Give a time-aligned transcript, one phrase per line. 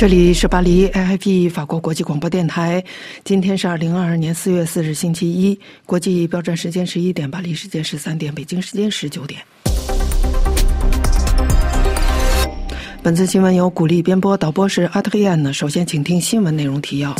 [0.00, 2.82] 这里是巴黎 AIP 法国国际广播电台。
[3.22, 5.60] 今天是二零二二年四月四日，星期一。
[5.84, 9.42] 国际标准时间十一点，巴黎时间十三点，北京时间十九点。
[13.02, 15.52] 本次新闻由古力编播，导播是阿特利安呢。
[15.52, 17.14] 首先，请听新闻内容提要：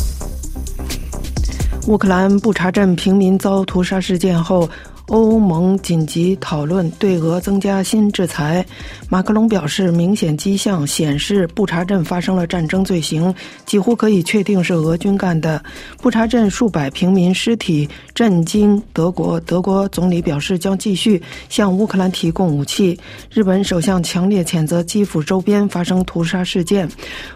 [1.86, 4.66] 乌克兰布查镇平民遭屠杀事件后。
[5.10, 8.64] 欧盟紧急讨论对俄增加新制裁。
[9.08, 13.34] 马克龙表示，明显迹象显示布查镇发生了战争罪行，
[13.66, 15.60] 几乎可以确定是俄军干的。
[16.00, 22.96] 布查镇数百平民尸体震惊德国，德国总理表示将继续向乌克兰提供武器。
[23.32, 26.88] 日本首相强烈谴责基辅周边发生屠杀事件。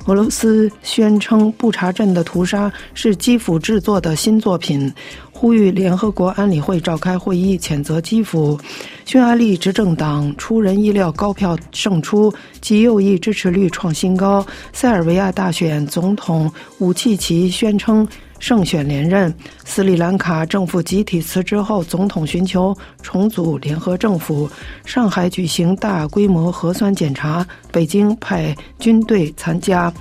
[0.07, 4.93] 俄罗斯宣称布查镇的屠杀是基辅制作的新作品。
[5.37, 8.59] 呼吁联合国安理会召开会议，谴责基辅。
[9.05, 14.47] 匈牙利执政党出人意料高票胜出，极右翼支持率创新高。
[14.73, 18.07] 塞尔维亚大选，总统武契奇宣称
[18.39, 19.35] 胜选连任。
[19.65, 24.49] 斯里兰卡政府集体辞职后，总统寻求重组联合政府。
[24.87, 29.93] 上海举行大规模核酸检查，北京派军队参加。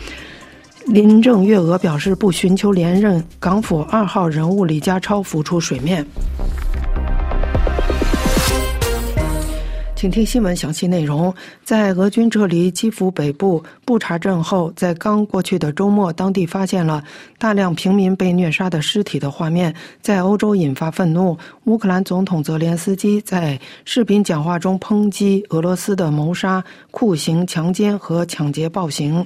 [0.88, 6.06] 林郑月娥表示不寻求连任，港府二号人物李家超浮出水面。
[9.96, 11.34] 请听新闻详细内容。
[11.64, 17.02] 在俄军撤离基辅北部布查镇后，在刚过去的周末，当地发现了
[17.38, 21.38] 大量平民被虐杀的尸体的画面，在欧洲引发愤怒。
[21.64, 26.62] 乌克兰总统泽连斯基在视频讲话中抨击俄罗斯的谋杀、
[26.92, 29.26] 酷刑、强奸和抢劫暴行。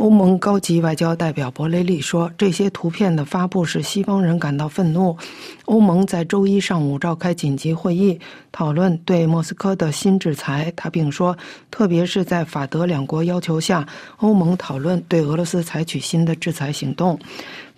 [0.00, 5.14] 欧盟高级外交代表博雷利说：“这些图片的发布使西方人感到愤怒。”
[5.66, 8.18] 欧盟在周一上午召开紧急会议，
[8.50, 10.72] 讨论对莫斯科的新制裁。
[10.74, 11.36] 他并说
[11.70, 17.18] ：“特别是在法德两国要求下，欧盟讨论对俄罗斯采取新的制裁行动。”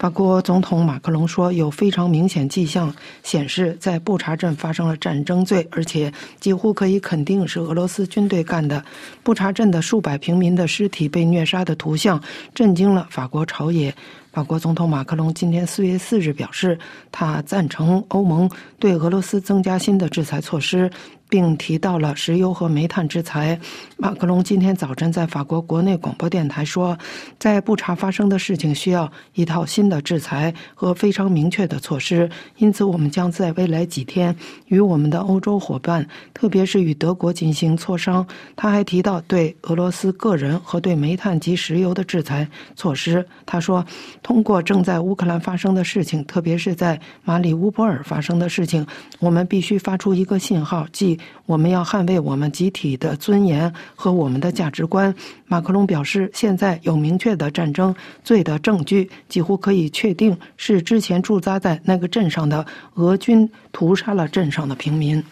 [0.02, 2.92] 法国总统马克龙说：“有非常明显迹象
[3.22, 8.84] 显示，在布查镇发生了战争罪，而且几乎可以肯定是俄罗斯军队干的。
[9.22, 12.20] 布查镇的数百平民的尸体被虐杀的图像
[12.52, 13.94] 震惊了法国朝野。”
[14.32, 16.76] 法国总统马克龙今天四月四日表示，
[17.12, 20.90] 他赞成欧盟对俄罗斯增加新的制裁措施，
[21.32, 23.58] 并提到了石油和煤炭制裁。
[23.96, 26.98] 马克龙今天早晨在法国国内广播电台说，
[27.38, 32.28] 在布查发生的事情需要一套新的制裁和非常明确的措施，
[32.58, 38.26] 因此我们将在未来几天与我们的欧洲伙伴，特别是与德国进行磋商。
[38.54, 43.26] 他还提到对俄罗斯个人和对煤炭及石油的制裁措施。
[43.46, 43.82] 他说。
[44.22, 48.84] 通过正在乌克兰发生的事情，特别是在马里乌波尔发生的事情，
[49.20, 55.14] 我们必须发出一个信号，即我们要捍卫我们集体的尊严和我们的价值观。
[55.46, 65.22] 马克龙表示，现在有明确的战争罪的证据，几乎可以确定是之前驻扎在那个镇上的俄军屠杀了镇上的平民。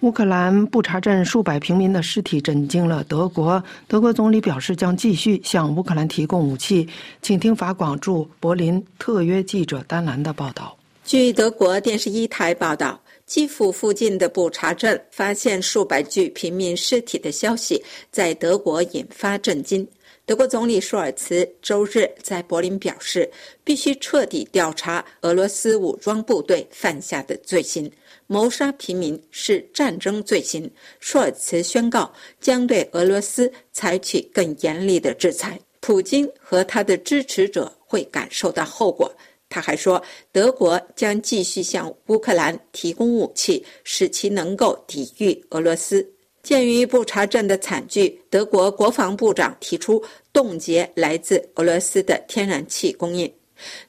[0.00, 3.64] 乌克兰布查镇数百平民的尸体震惊了德国。
[3.88, 6.86] 德国总理表示将继续向乌克兰提供武器。
[7.22, 10.76] 请听法广驻柏林特约记者丹兰的报道。
[11.06, 17.80] 据德国电视一台报道，基辅附近的布查镇发现数百具平民尸体的消息
[18.10, 19.86] 在德国引发震惊。
[20.24, 23.30] 德国总理舒尔茨周日在柏林表示，
[23.62, 27.88] 必须彻底调查俄罗斯武装部队犯下的罪行。
[28.26, 30.68] 谋杀平民是战争罪行。
[30.98, 39.08] 舒尔茨宣告将对俄罗斯采取更严厉的制裁，普京和他的支持者会感受到后果。
[39.48, 40.02] 他还说，
[40.32, 46.06] 德国将继续向乌克兰提供武器，使其能够抵御俄罗斯。
[46.42, 50.02] 鉴于布查镇的惨剧，德国国防部长提出
[50.32, 53.32] 冻结来自俄罗斯的天然气供应。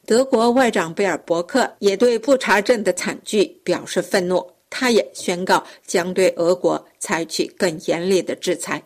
[0.05, 8.81] 德国外长贝尔伯克也对布查镇的惨剧表示愤怒，他也宣告将对俄国采取更严厉的制裁。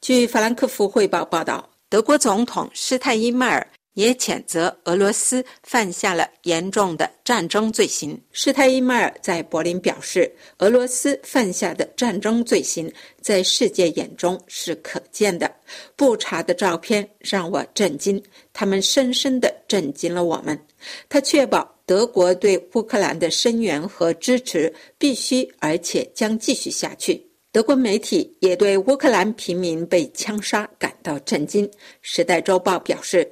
[0.00, 3.66] 据法兰克福汇报报道，德国总统施泰因迈尔。
[3.98, 8.16] 也谴责俄罗斯犯下了严重的战争罪行。
[8.30, 12.88] 施泰因迈尔在柏林表示，俄罗斯犯下的战争罪行
[13.20, 15.52] 在世界眼中是可见的。
[15.96, 18.22] 布查的照片让我震惊，
[18.52, 20.56] 他们深深地震惊了我们。
[21.08, 27.20] 他确保德国对乌克兰的声援和支持必须而且将继续下去。
[27.50, 31.66] 德国媒体也对乌克兰平民被枪杀感到震惊。
[32.00, 33.28] 《时代周报》表示。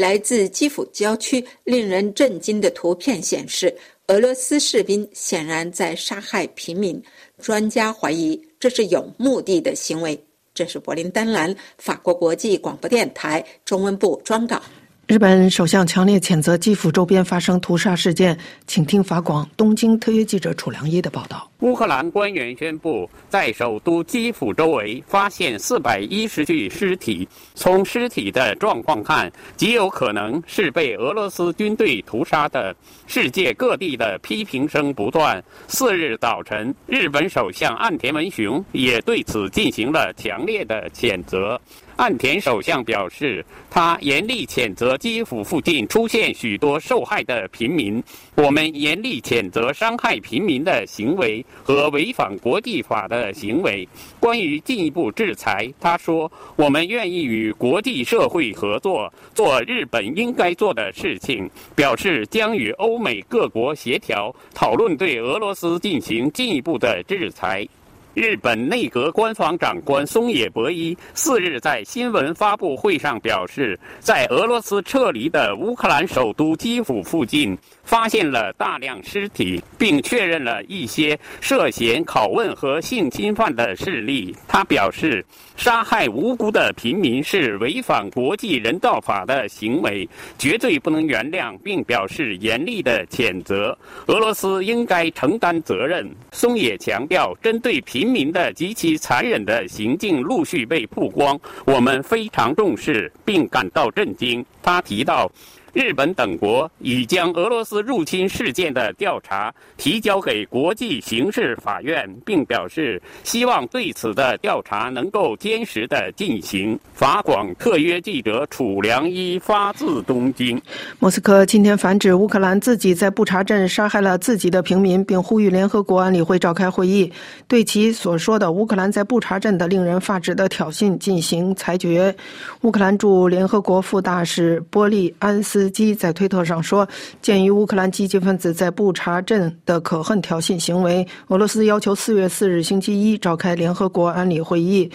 [0.00, 3.76] 来自基辅郊区令人震惊的图片显示，
[4.06, 6.98] 俄罗斯士兵显然在杀害平民。
[7.38, 10.18] 专家怀疑这是有目的的行为。
[10.54, 14.62] 这是柏林丹兰法国国际广播电台中文部专稿。
[15.06, 21.49] 日本首相强烈谴责基辅周边发生屠杀事件，请听法广东京特约记者楚良一的报道。
[21.60, 32.74] 乌克兰官员宣布，在首都基辅周围发现四百一十具尸体，从尸体的状况看，极有可能是被俄罗斯军队屠杀的。
[33.06, 35.42] 世界各地的批评声不断。
[35.68, 41.60] 四日早晨，日本首相岸田文雄也对此进行了强烈的谴责。
[41.96, 48.02] 岸田首相表示，他严厉谴责基辅附近出现许多受害的平民。
[48.36, 53.88] 我们严厉谴责伤害平民的行为和违反国际法的行为。
[54.18, 67.66] 关于进一步制裁，他说：“我们愿意与国际社会合作，做日本应该做的事情。”表示将与欧美各国协调讨论对俄罗斯进行进一步的制裁。
[68.12, 77.56] 日本内阁官房长官松野博一四日在新闻发布会上表示，在俄罗斯撤离的乌克兰首都基辅附近
[77.90, 84.32] 发现了大量尸体，并确认了一些涉嫌拷问和性侵犯的事例。
[84.46, 85.26] 他表示，
[85.56, 90.08] 杀害无辜的平民是违反国际人道法的行为，
[90.38, 93.76] 绝对不能原谅，并表示严厉的谴责。
[94.06, 96.08] 俄罗斯应该承担责任。
[96.30, 98.10] 松野强调，针对平。
[98.10, 104.46] 民的极其残忍的行径陆续被曝光，我们非常重视并感到震惊。
[104.62, 105.28] 他提到。
[105.72, 116.76] 日本等国已将俄罗斯入侵事件的调查提交给国际刑事法院，并表示希望对此的调查能够坚实的进行。
[116.92, 120.60] 法广特约记者楚良一发自东京。
[120.98, 127.12] 莫斯科今天反指乌克兰自己在布查镇杀害了自己的平民，并呼吁联合国安理会召开会议，
[127.46, 132.14] 对其所说的乌克兰在布查镇的令人发指的挑衅进行裁决。
[132.62, 135.59] 乌克兰驻联合国副大使波利安斯。
[135.60, 136.88] 司机在推特上说
[137.20, 144.90] ：“鉴于乌克兰激进分子在布查镇的可恨挑衅行为，俄罗斯要求四月四日星期一召开联合国安理会议。”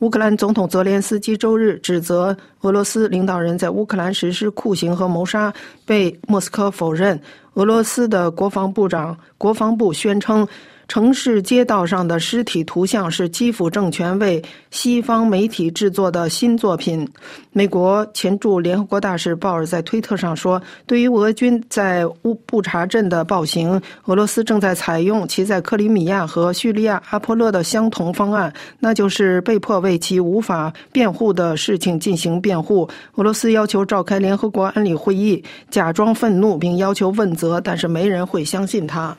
[0.00, 5.50] 乌克兰总统泽连斯基周日指责俄罗斯领导人在乌克兰实施酷刑和谋杀，
[5.86, 7.18] 被莫斯科否认。
[7.54, 10.46] 俄罗斯的国防部长国防部宣称。
[10.90, 14.42] 城市街道上的尸体图像是基辅政权为
[14.72, 17.08] 西方媒体制作的新作品。
[17.52, 39.16] 美国前驻联合国大使鲍尔在推特上说：“对于俄军在乌布查镇的暴行，俄罗斯正在采用其在克里米亚和叙利亚阿波勒的相同方案，那就是被迫为其无法辩护的事情进行辩护。”俄罗斯要求召开联合国安理会议，假装愤怒并要求问责，但是没人会相信他。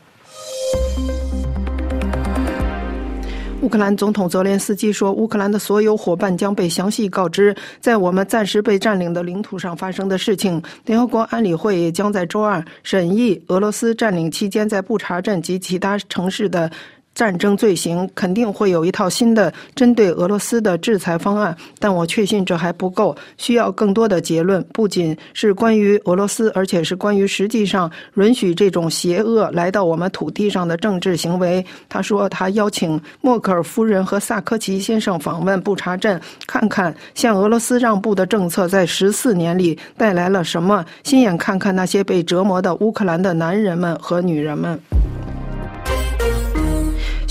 [3.62, 10.60] 乌克兰总统泽连斯基说：“乌克兰的所有伙伴将被详细告知在我们暂时被占领的领土上发生的事情。
[10.86, 16.72] 联合国安理会也将在周二审议俄罗斯占领期间在布查镇及其他城市的。”
[17.14, 31.64] 战争罪行肯定会有一套新的针对俄罗斯的制裁方案，但我确信这还不够，需要更多的结论，不仅是关于俄罗斯，而且是关于实际上允许这种邪恶来到我们土地上的政治行为。
[31.90, 44.80] 他说，他邀请默克尔夫人和萨科齐先生访问布查镇，看看向俄罗斯让步的政策在十四年里带来了什么，亲眼看看那些被折磨的乌克兰的男人们和女人们。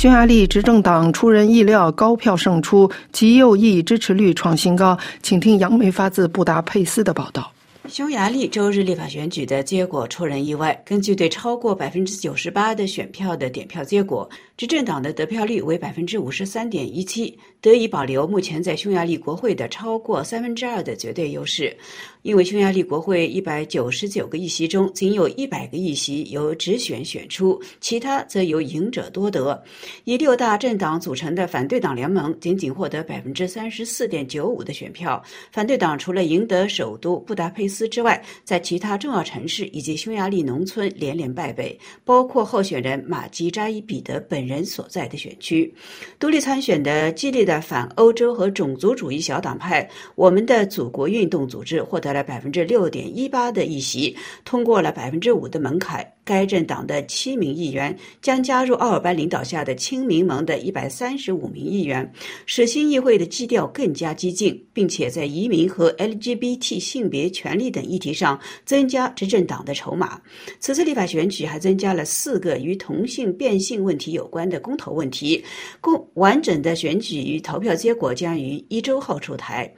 [0.01, 4.97] 匈牙利执政党出人意料高票胜出，极右翼支持率创新高。
[5.21, 7.53] 请听杨梅发自布达佩斯的报道。
[7.91, 10.81] 匈牙利周日立法选举的结果出人意外。
[10.87, 21.77] 根据对超过百分之九十八的选票的点票结果，执政党的得票率为百分之五十三点一七，得以保留目前在匈牙利国会的超过三分之二的绝对优势。
[22.23, 29.61] 因为匈牙利国会一百九十九个议席中，仅有一百个议席由直选选出，其他则由赢者多得。
[30.05, 35.21] 以六大政党组成的反对党联盟仅仅获得百分之三十四点九五的选票。
[35.51, 45.73] 反对党除了赢得首都布达佩斯之外，在其他重要城市以及匈牙利农村连连败北，包括候选人马基扎伊彼得本人所在的选区。
[46.19, 52.11] 独立参选的激烈的反欧洲和种族主义小党派“我们的祖国运动”组织获得。
[52.11, 56.05] 了百分之六点一八的议席，通过了百分之五的门槛。
[56.31, 62.09] 该政党的七名议员将加入奥尔班领导下的亲民盟的一百三十五名议员，
[62.47, 70.21] 使新议会的基调更加激进，并且在移民和 LGBT 性别权利等议题上增加执政党的筹码。
[70.61, 75.45] 此次立法选举还增加了四个与同性变性问题有关的公投问题。
[75.81, 79.69] 公完整的选举与投票结果将于一周后出台。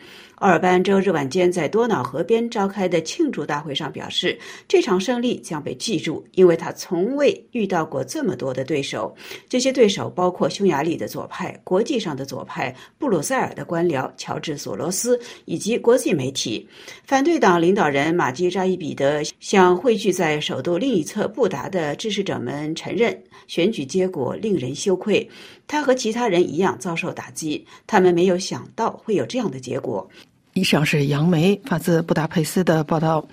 [0.42, 9.14] 奥尔班周日晚间在多瑙河边召开的庆祝大会上表示，这场胜利将被记住，因为他从未遇到过这么多的对手。
[9.48, 16.68] 这些对手包括匈牙利的左派、国际上的左派、布鲁塞尔的官僚乔治·索罗斯以及国际媒体。
[17.04, 25.30] 反对党领导人马基扎伊彼得向汇聚在首都另一侧布达的支持者们承认，选举结果令人羞愧。
[25.68, 30.10] 他和其他人一样遭受打击，他们没有想到会有这样的结果。
[30.54, 33.24] 以上是杨梅发自布达佩斯的报道。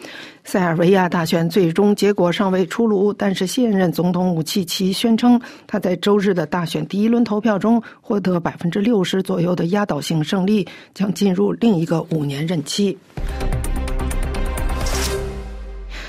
[0.45, 12.97] 塞尔维亚大选最终结果尚未出炉，但是现任总统武契奇宣称，他在周日的大选第一轮投票中获得百分之六十左右的压倒性胜利，将进入另一个五年任期。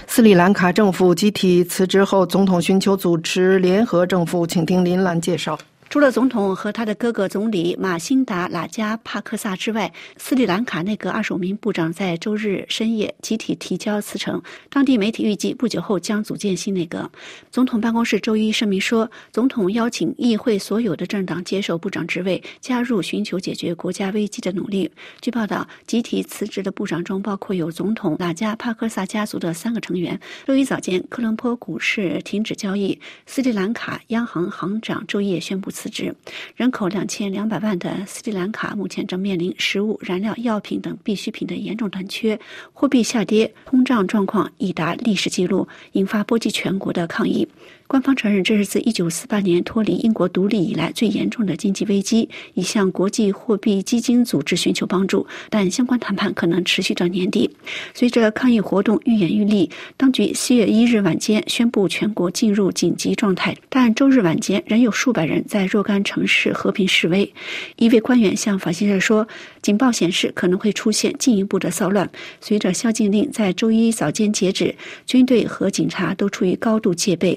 [0.07, 5.59] 斯里兰卡政府集体辞职后，总统寻求组织联合政府，请听林兰介绍。
[5.91, 14.41] 除了总统和他的哥哥总理马辛达·拉加帕克萨之外，斯里兰卡内阁二十五名部长在周日深夜集体提交辞呈。
[14.69, 17.11] 当地媒体预计不久后将组建新内阁。
[17.51, 24.89] 总统办公室周一声明说，总统邀请议会所有的政党接受部长职位，加入寻求解决国家危机的努力。
[25.21, 30.21] 据报道，集体辞职的部长中包括有总统拉加帕克萨家族的三个成员。
[30.47, 35.89] 周一早间，科伦坡股市停止交易，斯里兰卡央行行长周一宣布辞。
[35.89, 36.15] 职。
[36.57, 42.39] 人口两千两百万的斯里兰卡目前正面临食物、燃料、药品等必需品的严重短缺，
[42.73, 47.49] 货币下跌，通胀状况已达历史记录，引发波及全国的抗议。
[47.91, 57.51] 官方承认这是自1948年脱离英国独立以来最严重的经济危机，已向国际货币基金组织寻求帮助，但相关谈判可能持续到年底。
[57.93, 67.35] 随着抗议活动愈演愈烈，当局7月1日晚间宣布全国进入紧急状态，但周日晚间仍有数百人在若干城市和平示威。
[67.75, 69.27] 一位官员向法新社说
[69.63, 72.09] ：“警报显示可能会出现进一步的骚乱。”
[72.41, 74.73] 随着宵禁令在周一早间截止，
[75.07, 77.37] 军队和警察都处于高度戒备。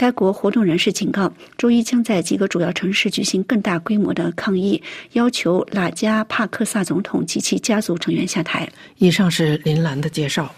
[0.00, 8.66] 该国活动人士警告，周一将在几个主要城市举行更大规模的抗议，要求拉加帕克萨总统及其家族成员下台。
[8.96, 10.50] 以上是林兰的介绍。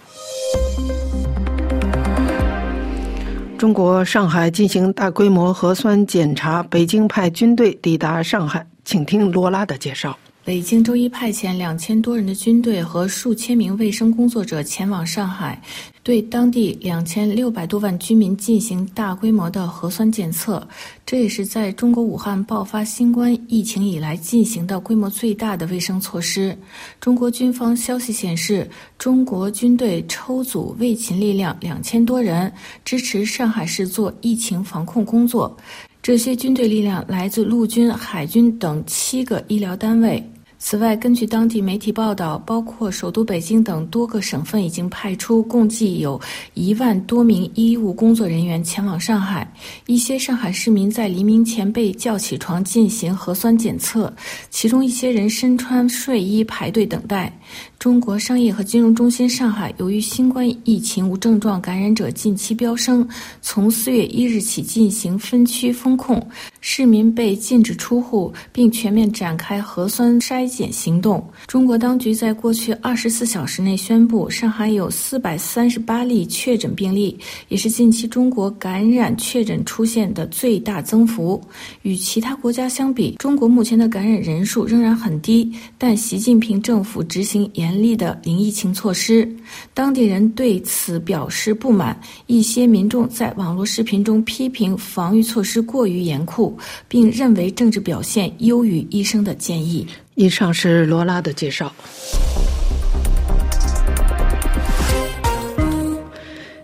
[3.58, 10.16] 中国上海进行大规模核酸检查，北京派军队抵达上海，请听罗拉的介绍。
[10.44, 15.62] 北京周一派遣两千多人的军队和数千名卫生工作者前往上海，
[16.02, 20.66] 对当地两千六百多万居民进行大规模的核酸检测。
[21.06, 26.58] 这也是在中国武汉爆发新冠疫情以来进行的规模最大的卫生措施。
[26.98, 28.68] 中国军方消息显示，
[28.98, 32.52] 中国军队抽组卫勤力量两千多人，
[32.84, 35.56] 支持上海市做疫情防控工作。
[36.02, 40.20] 这些军队力量来自陆军、海军等七个医疗单位。
[40.64, 46.18] 此外，根据当地媒体报道，包括首都北京等多个省份已经派出共计有
[46.54, 49.52] 一万多名医务工作人员前往上海。
[49.86, 54.10] 一些上海市民在黎明前被叫起床进行核酸检测，
[54.50, 57.36] 其中一些人身穿睡衣排队等待。
[57.80, 63.06] 中国商业和金融中心上海，由于新冠疫情无症状感染者近期飙升，
[63.40, 66.24] 从四月一日起进行分区封控，
[66.60, 71.24] 市民被禁止出户，并全面展开核酸筛检行动。
[71.46, 77.18] 中国当局在过去二十四小时内宣布，上海有四百三十八例确诊病例，
[77.48, 81.40] 也是近期中国感染确诊出现的最大增幅。
[81.82, 87.50] 与其他国家相比，中国目前的感染人数仍然很低，但习近平政府执行。
[87.54, 89.28] 严厉的零疫情措施，
[89.74, 91.98] 当地人对此表示不满。
[92.26, 96.56] 一些民众在网络视频中批评防御措施过于严酷，
[96.88, 99.86] 并认为政治表现优于医生的建议。
[100.14, 101.72] 以上是罗拉的介绍。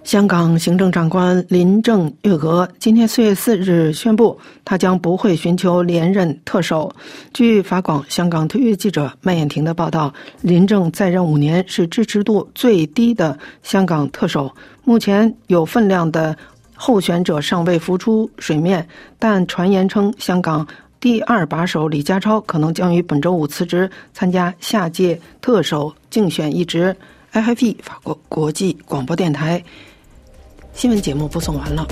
[0.04, 6.90] 香港行政长官林郑月娥今天四月四日宣布，他将不会寻求连任特首。
[7.34, 14.50] 据法广香港特约记者麦燕婷的报道，林郑在任五年是支持度最低的香港特首。
[14.82, 16.34] 目前有分量的
[16.74, 18.88] 候选者尚未浮出水面，
[19.18, 20.66] 但传言称香港
[21.00, 26.96] 第二把手李家超可能将于本周五辞职，参加下届特首竞选一职。
[27.32, 29.62] IFP 法国国际广播电台。
[30.72, 31.86] 新闻节目播送完了。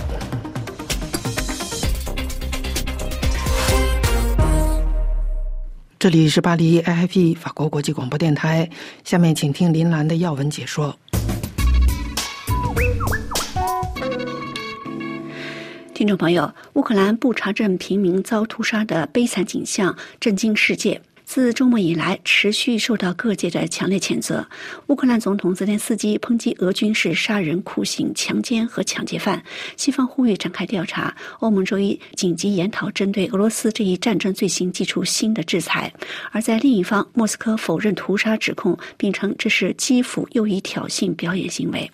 [5.99, 8.69] 这里是巴黎 IFE 法国国际广播电台。
[9.05, 10.99] 下面请听林兰的要闻解说。
[15.97, 21.01] 听众朋友，乌克兰布查镇平民遭屠杀的悲惨景象震惊世界。
[21.27, 24.47] 自周末以来，持续受到各界的强烈谴责。
[24.87, 29.43] 乌克兰总统泽连斯基抨击俄军是杀人、酷刑、强奸和抢劫犯。
[29.77, 31.15] 西方呼吁展开调查。
[31.41, 35.93] 欧盟周一紧急研讨针对俄罗斯这一战争罪行，祭出新的制裁。
[36.31, 41.91] 而在另一方，莫斯科否认屠杀指控，并称这是基辅又一挑衅表演行为。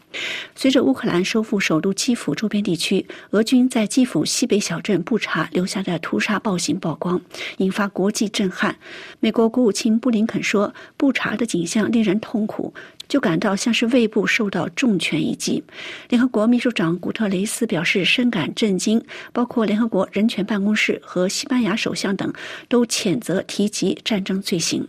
[0.55, 7.21] 随着乌克兰收复首都基辅周边地区，俄军在基辅西北小镇布查留下的屠杀暴行曝光，
[7.57, 8.77] 引发国际震撼。
[9.23, 12.75] 美国国务卿布林肯说：“布查的景象令人痛苦，
[13.07, 15.63] 就感到像是胃部受到重拳一击。”
[16.11, 19.01] 联合国秘书长古特雷斯表示深感震惊，
[19.33, 22.33] 包括联合国人权办公室和西班牙首相等
[22.69, 24.89] 都谴责提及战争罪行。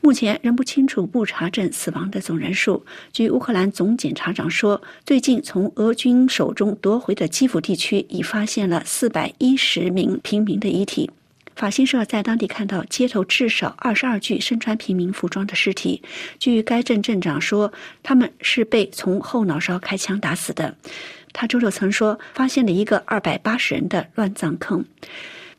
[0.00, 2.86] 目前仍不清楚布查镇死亡的总人数。
[3.12, 11.10] 据乌克兰总检察长说，最近从俄军手中夺回的基辅地区已发现了四百一十名平民的遗体。
[11.58, 16.04] 法新社在当地看到街头至少二十二具身穿平民服装的尸体。
[16.38, 17.72] 据该镇镇长说，
[18.04, 20.76] 他们是被从后脑勺开枪打死的。
[21.32, 24.84] 他周六曾说，发现了一个二百八十人的乱葬坑。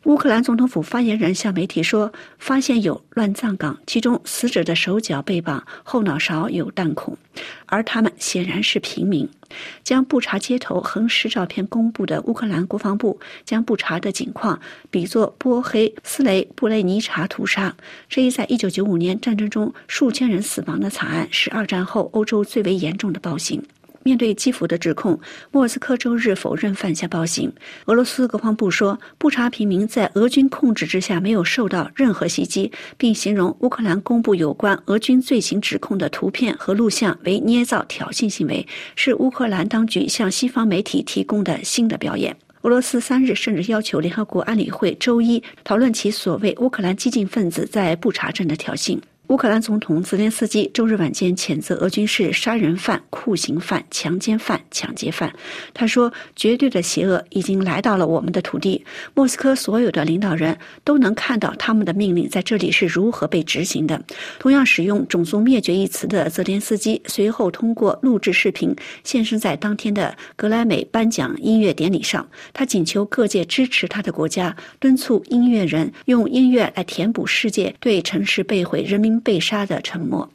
[0.06, 7.18] 乌克兰总统府发言人向媒体说，发现有乱葬岗，其中死者的手脚被绑，后脑勺有弹孔，
[7.66, 9.30] 而他们显然是平民。
[9.84, 17.76] 将布查街头横尸照片公布的乌克兰国防部将布查的景况比作波黑斯雷布雷尼察屠杀，
[18.08, 23.62] 这一在一九九五年战争中数千人死亡的惨案，是二战后欧洲最为严重的暴行。
[24.04, 25.20] 面对基辅的指控，
[25.52, 27.52] 莫斯科周日否认犯下暴行。
[27.86, 38.66] 俄罗斯国防部说，布查平民在俄军控制之下没有受到任何袭击，并形容乌克兰公布有关俄军罪行指控的图片和录像为捏造挑衅行为，
[38.96, 42.36] 是乌克兰当局向西方媒体提供的新的表演。
[42.62, 49.00] 俄罗斯三日甚至要求联合国安理会周一讨论其所谓乌克兰激进分子在布查镇的挑衅。
[49.30, 55.32] 乌克兰总统泽连斯基周日晚间谴责俄军是杀人犯、酷刑犯、强奸犯、抢劫犯。
[55.72, 58.84] 他说：“绝对的邪恶已经来到了我们的土地。
[59.14, 64.04] 莫斯科所有的领导人都能看到他们的命令在这里是如何被执行的。”
[64.40, 72.28] 同样使用“种族灭绝”一词的泽连斯基随后通过录制视频现身在当天的格莱美颁奖音乐典礼上。
[72.52, 79.19] 他请求各界支持他的国家，敦促音乐人用音乐来填补世界对城市被毁、人民。
[79.20, 80.30] 被杀的沉默。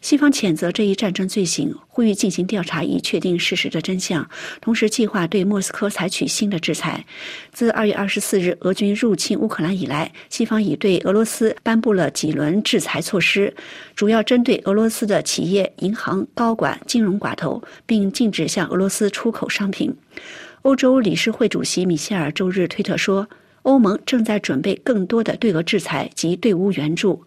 [0.00, 4.26] 西方谴责这一战争罪行，呼吁进行调查以确定事实的真相，
[4.58, 7.04] 同时计划对莫斯科采取新的制裁。
[7.52, 13.54] 自二月二十四日俄军入侵乌克兰以来，西方已对俄罗斯颁布了几轮制裁措施，
[13.94, 19.94] 主要针对俄罗斯的企业、银行高管、金融寡头，并禁止向俄罗斯出口商品。
[20.62, 23.28] 欧洲理事会主席米歇尔周日推特说，
[23.62, 27.22] 欧盟正在准备更多的对俄制裁及对乌援助。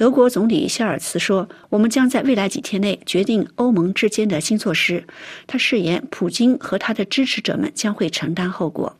[0.00, 5.04] 德国总理肖尔茨说：“我们将在未来几天内决定欧盟之间的新措施。”
[5.46, 8.96] 他誓言，普京和他的支持者们将会承担后果。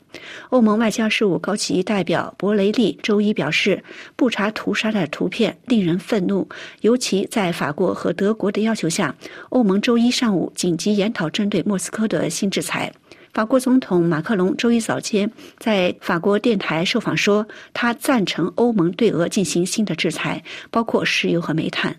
[0.49, 3.83] 欧盟外交事务高级代表博雷利周一表示
[4.15, 6.47] ：“布查屠杀的图片令人愤怒，
[6.81, 9.15] 尤其在法国和德国的要求下，
[9.49, 12.93] 欧盟周一上午紧急研讨针对莫斯科的新制裁。”
[13.33, 21.95] 法国总统马克龙周一早间在法国电台受访说，他赞成欧盟对俄进行新的制裁，包括石油和煤炭。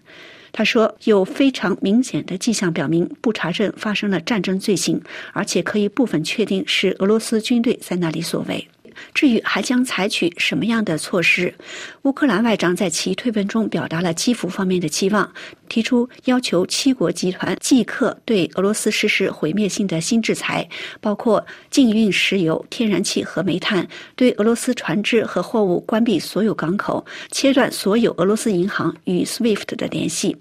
[0.53, 5.01] 他说，有非常明显的迹象表明布查镇发生了战争罪行，
[5.33, 8.68] 而且可以部分确定是俄罗斯军队在那里所为。
[9.15, 11.55] 至于还将采取什么样的措施，
[12.03, 15.31] 乌克兰外长在其推文中表达了基辅方面的期望，
[15.69, 20.69] 提出要求七国集团即刻对俄罗斯实施毁灭性的新制裁，
[21.01, 23.87] 包括禁运石油、天然气和煤炭，
[24.17, 30.37] 对俄罗斯船只和货物关闭所有港口，切断所有俄罗斯银行与 SWIFT 的联系。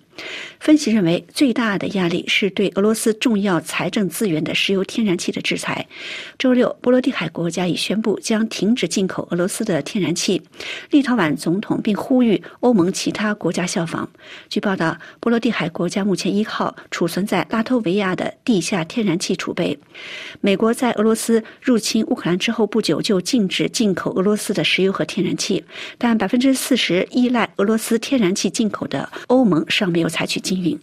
[0.60, 5.88] 分析认为，最大的压力是对俄罗斯重要财政资源的石油、天然气的制裁。
[6.38, 10.41] 周六，波罗的海国家已宣布将停止进口俄罗斯的天然气。
[10.91, 14.07] 立陶宛总统并呼吁欧盟其他国家效仿。
[14.49, 19.77] 据报道，波罗的海国家目前依靠储存在拉脱维亚的地下天然气储备。
[20.41, 25.63] 美国在俄罗斯入侵乌克兰之后不久就禁止进口俄罗斯的石油和天然气，
[25.97, 30.80] 但百分之四十依赖俄罗斯天然气进口的欧盟尚没有采取经营。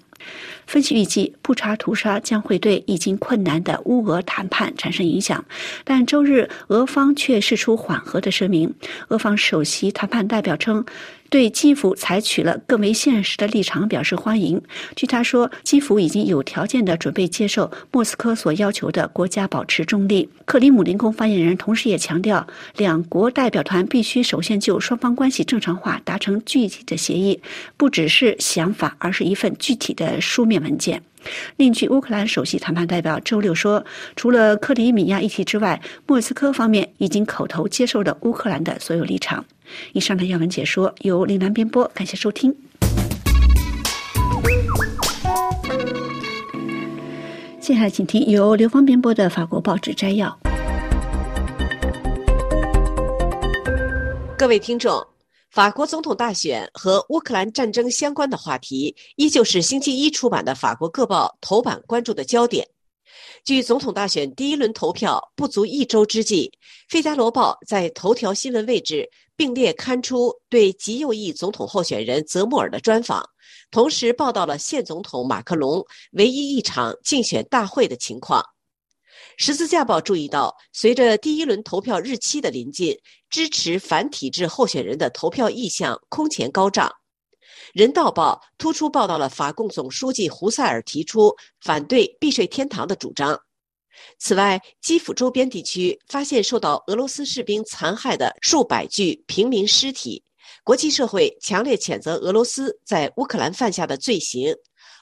[0.67, 5.45] 分析预计，布查屠杀将会对已经困难的乌俄谈判产生影响，
[5.85, 8.75] 但周日俄方却释出缓和的声明。
[9.09, 10.85] 俄方首席谈判代表称。
[11.31, 14.61] 对基辅采取了更为现实的立场表示欢迎。
[14.97, 20.29] 据他说，基辅已经有条件的准备接受莫斯科所要求的国家保持中立。
[20.45, 27.41] 克里姆林宫发言人同时也强调，两国代表团必须首先就双方关系正常化达成具体的协议，
[27.77, 31.03] 不只是想法，而是一份具体的书面文件。
[31.57, 33.85] 另据乌克兰首席谈判代表周六说，
[34.17, 39.45] 除了克里米亚议题之外，莫斯科方面已经口头接受了乌克兰的所有立场。
[39.93, 42.55] 以上的要闻解说由林南编播，感谢收听。
[47.61, 50.39] 接下来请听由刘芳编播的法国报纸摘要。
[54.39, 55.07] 各位听众，
[55.59, 62.65] 法国总统大选和乌克兰战争相关的话题，依旧是星期一出版的法国各报头版关注的焦点。
[63.45, 66.49] 距总统大选第一轮投票不足一周之际，
[66.93, 73.29] 《费加罗报》在头条新闻位置并列刊出对极右翼总统候选人泽穆尔的专访，
[73.73, 78.41] 同时报道了现总统马克龙唯一一场竞选大会的情况。
[79.41, 82.99] 《十字架报》注意到，随着第一轮投票日期的临近，
[83.31, 86.91] 支持反体制候选人的投票意向空前高涨。
[87.73, 93.39] 人道报突出报道了法共总书记胡塞尔提出反对避税天堂的主张。
[94.19, 100.25] 此外，基辅周边地区发现受到俄罗斯士兵残害的数百具平民尸体。
[100.65, 104.53] 国际社会强烈谴责俄罗斯在乌克兰犯下的罪行。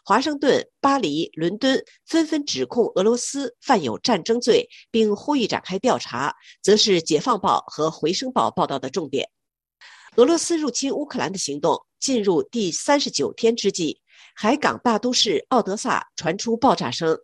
[0.09, 9.29] 华盛顿、巴黎、伦敦纷纷指控俄罗斯犯有战争罪，并呼吁展开调查，则是《解放报》和《回声报》报道的重点。
[10.14, 14.01] 俄罗斯入侵乌克兰的行动进入第三十九天之际，
[14.37, 17.19] 海港大都市奥德萨传出爆炸声。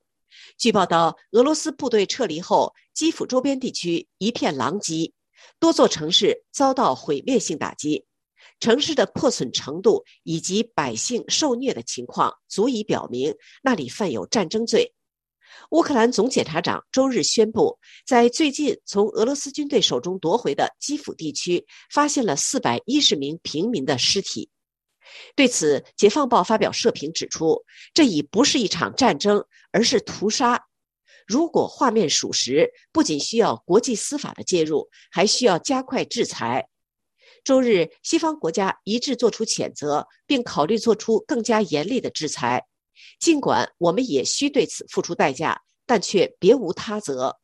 [0.58, 5.12] 据报道，俄罗斯部队撤离后，基辅周边地区一片狼藉，
[5.60, 8.06] 多座城市遭到毁灭性打击。
[8.62, 14.94] 城市的破损程度以及百姓受虐的情况，足以表明那里犯有战争罪。
[15.72, 24.48] 乌克兰总检察长周日宣布，在最近从俄罗斯军队手中夺回的基辅地区，发现了四百一十名平民的尸体。
[25.34, 30.68] 对此，《解放报》发表社评指出，这已不是一场战争，而是屠杀。
[31.26, 36.68] 如果画面属实，不仅需要国际司法的介入，还需要加快制裁。
[37.44, 42.64] 周日，西方国家一致作出谴责，并考虑做出更加严厉的制裁。
[43.18, 47.38] 尽管我们也需对此付出代价，但却别无他择。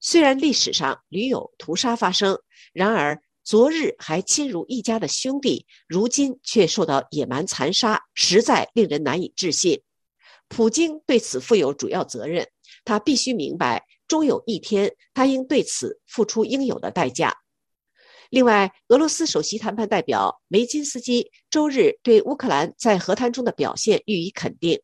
[0.00, 2.38] 虽然历史上屡有屠杀发生，
[2.72, 9.82] 然而昨日还亲如一家的兄弟，如今却受到野蛮残杀，实在令人难以置信。
[10.48, 12.48] 普京对此负有主要责任，
[12.84, 17.36] 他必须明白，终有一天他应对此付出应有的代价。
[18.30, 24.78] 另外，俄罗斯首席谈判代表梅金斯基周日对乌克兰在和谈中的表现予以肯定。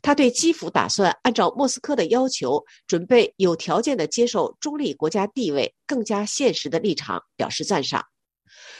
[0.00, 8.02] 他对基辅打算按照莫斯科的要求，准备有条件的接受中立国家地位更加现实的立场表示赞赏。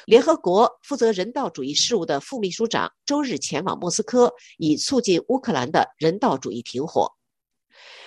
[0.06, 7.12] 联合国负责人道主义事务的副秘书长周日前往莫斯科，以促进乌克兰的人道主义停火。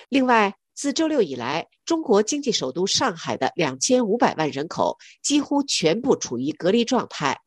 [0.08, 7.38] 另外，自周六以来，中国经济首都上海的两千五百万人口几乎全部处于隔离状态。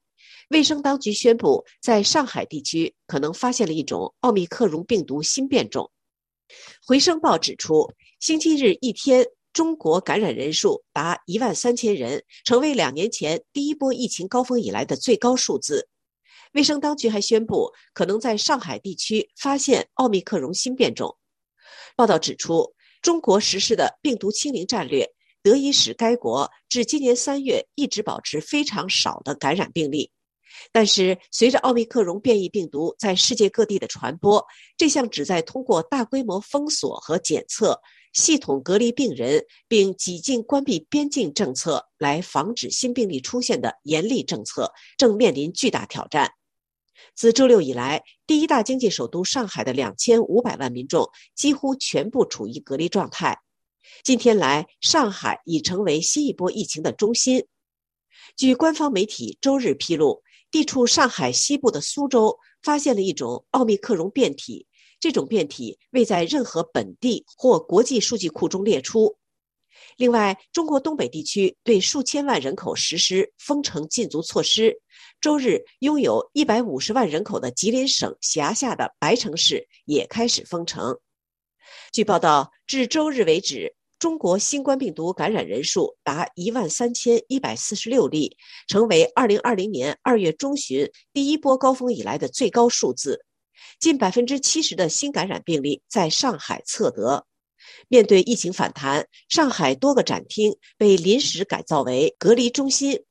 [0.52, 5.92] 卫生当局宣布，在上海地区可能发现了一种奥密克戎病毒新变种。
[6.86, 15.90] 回声报指出，星期日一天，中国感染人数达一万三千人，成为两年前第一波疫情高峰以来的最高数字。
[16.54, 21.18] 卫生当局还宣布，可能在上海地区发现奥密克戎新变种。
[21.96, 22.76] 报道指出。
[23.04, 25.06] 中国实施的病毒清零战略，
[25.44, 30.10] 得以使该国至今年三月一直保持非常少的感染病例。
[30.72, 34.42] 但是，随着奥密克戎变异病毒在世界各地的传播，
[34.78, 37.78] 这项旨在通过大规模封锁和检测、
[38.14, 46.32] 系统隔离病人并几近关闭边境政策来防止新病例出现的严厉政策，正面临巨大挑战。
[47.16, 53.40] 自周六以来，第一大经济首都上海的两千五百万民众几乎全部处于隔离状态。
[54.04, 57.46] 近天来，上海已成为新一波疫情的中心。
[58.36, 64.66] 据官方媒体周日披露，地处上海西部的苏州发现了一种奥密克戎变体，
[65.00, 69.18] 这种变体未在任何本地或国际数据库中列出。
[69.98, 74.82] 另外，中国东北地区对数千万人口实施封城禁足措施。
[75.24, 81.00] 周日拥有一百五十万人口的吉林省辖下的白城市也开始封城。
[81.94, 88.36] 据报道，至周日为止，中国新冠病毒感染人数达一万三千一百四十六例，
[88.68, 93.24] 成为二零二零年二月中旬第一波高峰以来的最高数字。
[93.80, 97.26] 近百分之七十的新感染病例在上海测得。
[97.88, 103.06] 面对疫情反弹，上海多个展厅被临时改造为隔离中心。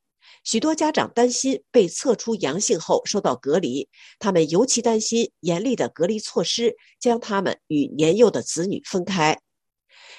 [0.44, 9.38] 许多家长担心被测出阳性后受到隔离，他们尤其担心严厉的隔离措施将他们与年幼的子女分开。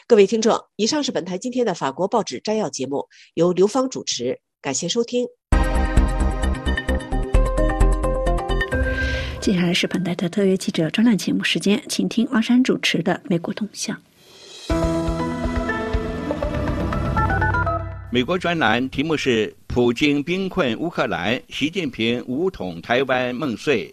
[0.07, 5.27] 各位听众，以上是本台今天的法国报纸摘要节目，由刘芳主持，感谢收听。
[9.41, 13.97] 接下来是本台的特约记者专栏节目时间，请听王山主持的《美国动向》。
[18.09, 23.91] 美国专栏题目是“普京兵困乌克兰，习近平武统台湾梦碎”。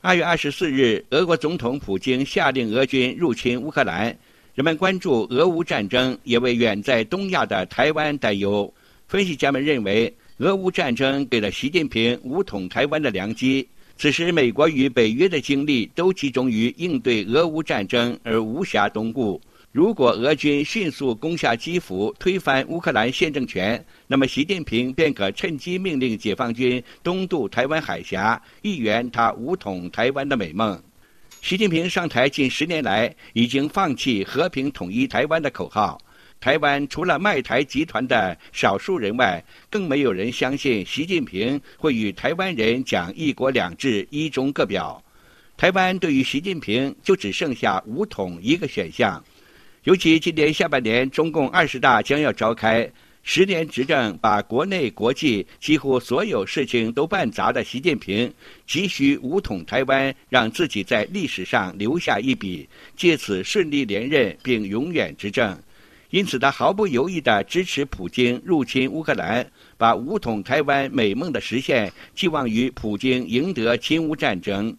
[0.00, 4.06] 二月二十四日，俄国总统普京下令俄军入侵乌克兰，
[4.54, 8.72] 人们关注俄乌战争，也为远在东亚的台湾担忧。
[9.06, 13.68] 分析家们认为，俄乌战争给了习近平武统台湾的良机。
[13.98, 19.38] 此时，美国与北约的精力都集中于应对俄乌战争，而无暇东顾。
[19.74, 30.80] 如果俄军迅速攻下基辅，推翻乌克兰现政权，那么习近平便可趁机命令解放军东渡台湾海峡，一圆他武统台湾的美梦。
[31.42, 36.00] 习近平上台近十年来，已经放弃和平统一台湾的口号。
[36.38, 45.02] 台湾除了卖台集团的少数人外，更没有人相信习近平会与台湾人讲“一国两制、一中各表”。
[45.58, 49.20] 台湾对于习近平就只剩下武统一个选项。
[49.84, 52.90] 尤其今年下半年，中共二十大将要召开，
[53.22, 58.32] 十年执政把国内国际几乎所有事情都办砸的习近平，
[58.66, 62.66] 急需武统台湾，让自己在历史上留下一笔，
[62.96, 65.54] 借此顺利连任并永远执政。
[66.08, 74.74] 因此，他毫不犹豫地支持普京入侵乌克兰，把武统台湾美梦的实现寄望于普京赢得侵乌战争。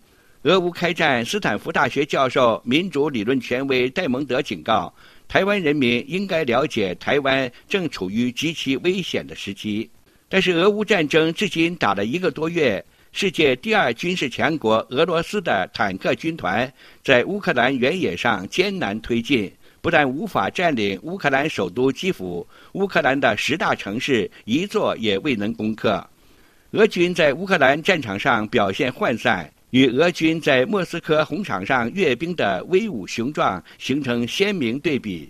[0.45, 4.93] 俄乌开战，斯坦福大学教授、民主理论权威戴蒙德警告，
[5.27, 9.89] 台湾人民应该了解，台湾正处于极其危险的时期。
[10.29, 16.71] 但是，俄乌战争至今打了一个多月，世界第二军事强国俄罗斯的坦克军团
[17.03, 19.51] 在乌克兰原野上艰难推进。
[19.81, 26.07] 不但无法占领乌克兰首都基辅，乌克兰的十大城市一座也未能攻克。
[26.73, 35.29] 俄军在乌克兰战场上表现涣散，与俄军在莫斯科红场上阅兵的威武雄壮形成鲜明对比。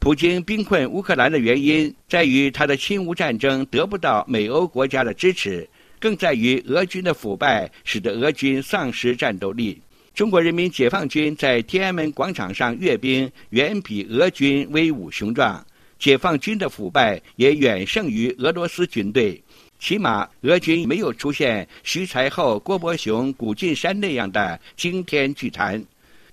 [0.00, 5.68] 普京兵困乌克兰的原因在于他的侵乌战争得不到美欧国家的支持，
[6.00, 9.80] 更在于俄军的腐败使得俄军丧失战斗力。
[10.12, 15.64] 中国人民解放军在天安门广场上阅兵，远比俄军威武雄壮。
[15.96, 19.40] 解放军的腐败也远胜于俄罗斯军队，
[19.86, 25.80] 起码俄军没有出现徐才厚、郭伯雄、谷俊山那样的惊天巨谈。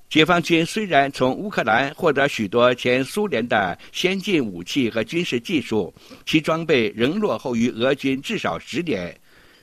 [0.09, 5.93] 解放军虽然从乌克兰获得许多前苏联的先进武器和军事技术，
[6.25, 9.15] 其装备仍落后于俄军至少十年。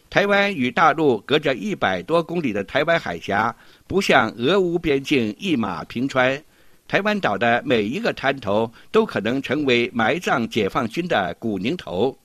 [0.09, 3.53] 台湾与大陆隔着一百多公里的台湾海峡，
[3.89, 6.41] 不像俄乌边境一马平川。
[6.87, 12.17] 台湾岛的每一个滩头都可能成为埋葬解放军的古宁头。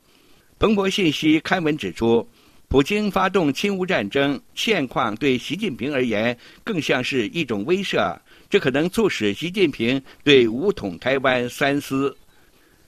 [0.58, 2.26] 彭博信息刊文指出，
[2.70, 8.18] 普京发动侵乌战争现况对习近平而言更像是一种威慑，
[8.50, 12.16] 这可能促使习近平对武统台湾三思。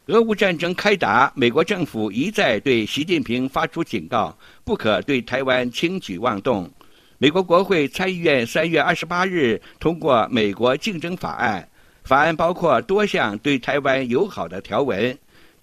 [0.06, 6.71] 俄乌战争开打，美国政府一再对习近平发出警告，不可对台湾轻举妄动。
[7.17, 11.67] 美国国会参议院三月二十八日通过《美国竞争法案》，
[12.08, 15.17] 法案包括多项对台湾友好的条文，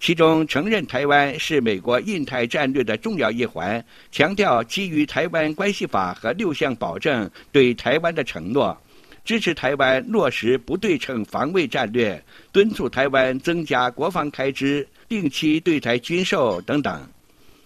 [0.05, 8.79] 其中承认台湾是美国印太战略的重要一环，强调基于《台湾关系法》和六项保证对台湾的承诺。
[9.23, 17.01] 支持台湾落实不对称防卫战略，敦促台湾增加国防开支、定期对台军售等等。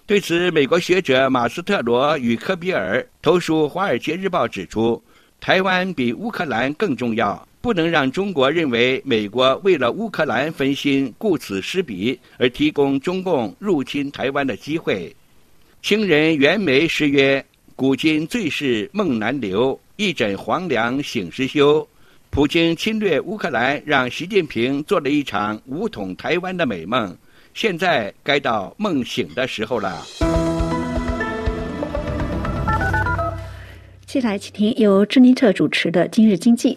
[0.06, 5.04] 对此，美国学者马斯特罗与科比尔投书《华尔街日报》指出，
[5.42, 15.14] 台湾比乌克兰更重要，不能让中国认为美国为了乌克兰分心、顾此失彼，而提供中共入侵台湾的机会。
[15.82, 17.46] 清人袁枚诗曰
[17.76, 21.86] ：“古今最是梦难留。”一枕黄粱醒时休，
[22.30, 27.14] 普京侵略乌克兰，让习近平做了一场武统台湾的美梦。
[27.54, 30.02] 现在该到梦醒的时候了。
[34.06, 36.74] 接下来，请听由芝尼特主持的《今日经济》。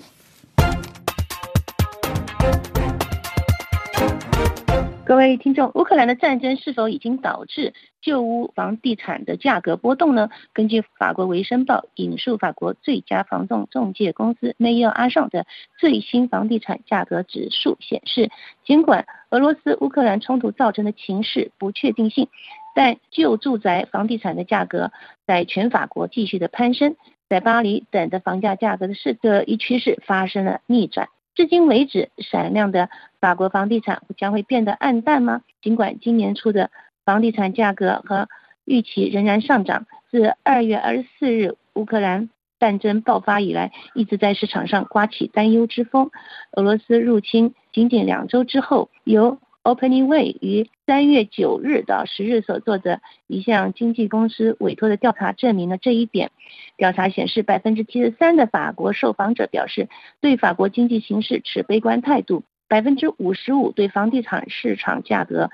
[5.13, 10.31] 各位听众，乌克兰的战争是否已经导致旧屋房地产的价格波动呢？
[10.55, 15.45] 根据法国《维生报》引述法国最佳房仲中介公司梅耶阿尚的
[15.79, 18.31] 最新房地产价格指数显示，
[18.65, 22.29] 尽管俄罗斯乌克兰冲突造成的情势不确定性，
[22.75, 24.93] 但旧住宅房地产的价格
[25.27, 26.97] 在全法国继续的攀升，
[27.29, 31.11] 在巴黎等的房价价格的是这一趋势发生了逆转。
[31.35, 32.91] 至今为止，闪亮的
[33.23, 35.43] 法国房地产将会变得暗淡吗？
[35.63, 36.73] 尽管今年初的
[37.05, 38.29] 房地产价格和
[38.65, 46.11] 预期仍然上涨，自二月二十四日乌克兰战争爆发以来，一直在市场上刮起担忧之风。
[46.57, 56.33] 俄罗斯入侵仅仅两周之后，由 Opening Way 于三月九日到十日所做的一项经纪公司委托的调查证明了这一点。
[56.77, 59.89] 调查显示，百分之七十三的法国受访者表示
[60.21, 65.51] 对法国经济形势持悲观态度，百分之五十五对房地产市场价格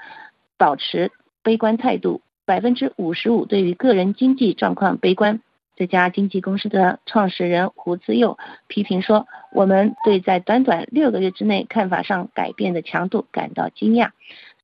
[0.57, 1.11] 保持
[1.43, 5.41] 悲观态度，百分之五十五对于个人经济状况悲观。
[5.75, 14.11] 这家经纪公司的创始人胡自佑批评说：“我们对在短短六个月之内看法上改变的强度感到惊讶，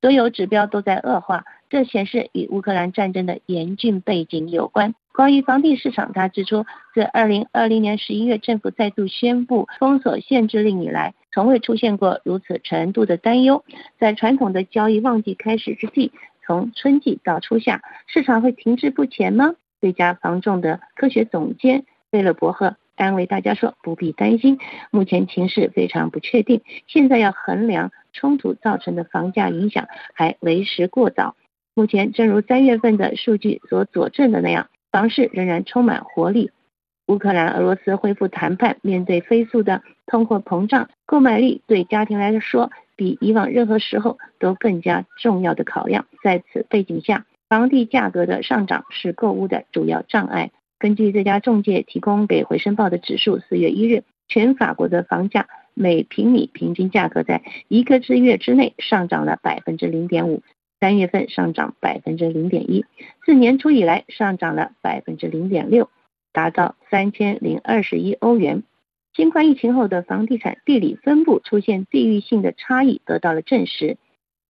[0.00, 1.44] 所有指标都在恶化。
[1.68, 13.64] 这显示与乌克兰战争的严峻背景有关。”关于房地市场，他指出，自2020年11月政府再度宣布封锁限制令以来，从未出现过如此程度的担忧。
[13.96, 16.10] 在传统的交易旺季开始之际，
[16.44, 19.54] 从春季到初夏，市场会停滞不前吗？
[19.80, 24.58] 最佳房仲的科学总监贝勒伯赫安慰大家说：“不必担心，
[24.90, 31.36] 目前情势非常不确定，现在要衡量冲突造成的房价影响还为时过早。
[31.74, 36.52] 目前，正如三月份的数据所佐证的那样，房市仍然充满活力。
[37.08, 46.06] 乌克兰、俄罗斯恢复谈判，面对飞速的通货膨胀，购买力对家庭来说比以往任何时候都更加重要的考量。
[46.22, 50.52] 在此背景下。”房地价格的上涨是购物的主要障碍。
[50.78, 60.42] 根据这家中介提供给《回声报》的指数，四月一日，全法国的房价每平米平均价格在一个之月之内上涨了百分之零点五，
[60.80, 62.84] 三月份上涨百分之零点一，
[63.24, 65.88] 自年初以来上涨了百分之零点六，
[66.32, 68.62] 达到三千零二十一欧元。
[69.14, 73.96] 新冠疫情后的房地产地理分布出现地域性的差异得到了证实。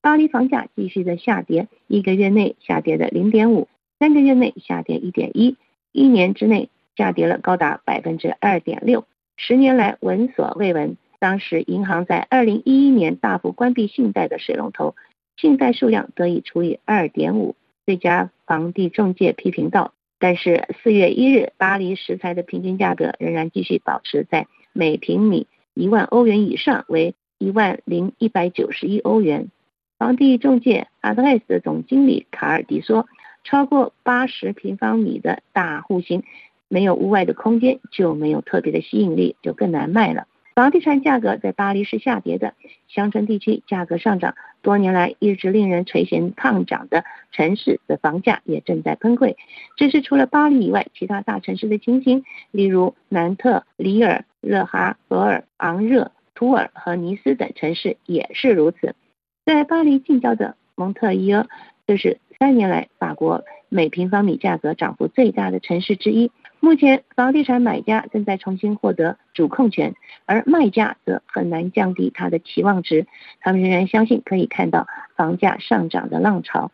[0.00, 5.56] 巴黎房价继续的下跌，一个月内下跌的零点五，三个月内下跌一点一，
[5.92, 9.04] 一年之内下跌了高达百分之二点六，
[9.36, 10.96] 十年来闻所未闻。
[11.20, 14.94] 当时银行在二零一一年大幅关闭信贷的水龙头，
[15.36, 17.56] 信贷数量得以除以二点五。
[17.86, 19.92] 这家房地中介批评道。
[20.18, 29.50] 但是四月一日，巴黎石材的平均价格仍然继续保持在每平米一万欧元以上，为一万零一百九十一欧元。
[29.98, 33.06] 房地中介 Advice 的总经理卡尔迪说
[33.44, 36.22] ：“超过八十平方米的大户型，
[36.68, 40.26] 没有屋外的空间，就没有特别的吸引力，就更难卖了。
[40.54, 42.54] 房地产价格在巴黎是下跌的，
[42.88, 44.34] 乡村地区价格上涨，
[44.64, 49.36] 多年来一直令人垂涎烫涨的城市的房价也正在崩溃。
[49.76, 58.96] 这是除了巴黎以外，其他大城市的情形，例如南特、里尔、勒哈俄尔、昂热、图尔和尼斯等城市也是如此。”
[59.44, 61.46] 在巴黎近郊的蒙特伊尔，
[61.86, 66.32] 这是三年来法国每平方米价格涨幅最大的城市之一。
[66.64, 73.06] 目前，房地产买家正在重新获得主控权，而卖家则很难降低他的期望值。
[73.40, 76.72] 他们仍然相信可以看到房价上涨的浪潮。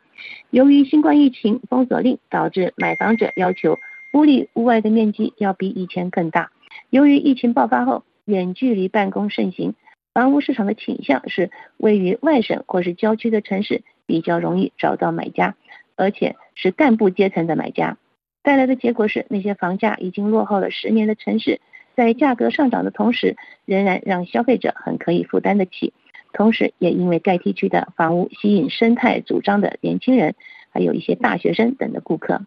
[0.50, 3.78] 由于新冠疫情封锁令，导致买房者要求
[4.12, 6.52] 屋里屋外的面积要比以前更大。
[6.90, 9.74] 由于疫情爆发后，远距离办公盛行。
[10.14, 15.56] 房屋市场的倾向是位于外省或是郊区的城市比较容易找到买家，
[15.96, 17.96] 而且是干部阶层的买家。
[18.42, 21.60] 带来的结果是，那些房价已经落后了十年的城市，
[21.94, 25.92] 在价格上涨的同时，仍然让消费者很可以负担得起。
[26.32, 30.34] 同时，也因为该地区的房屋吸引生态主张的年轻人，
[30.70, 32.42] 还有一些大学生等的顾客。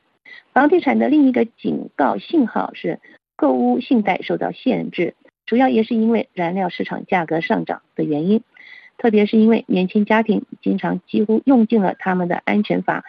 [0.54, 3.00] 房地产的另一个警告信号是，
[3.36, 5.16] 购物信贷受到限制。
[5.46, 8.41] 主要也是因为燃料市场价格上涨的原因，
[8.98, 13.04] 特别是因为年轻家庭经常几乎用尽了他们的安全阀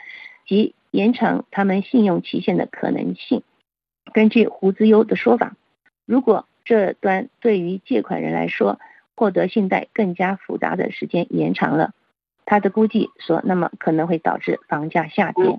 [0.46, 3.42] 及延长他们信用期限的可能性。
[4.12, 5.56] 根据胡资优的说法，
[6.06, 8.78] 如果这端对于借款人来说
[9.16, 11.90] 获得信贷更加复杂的时间延长了，
[12.46, 15.58] 他的估计说，那么可能会导致房价下跌。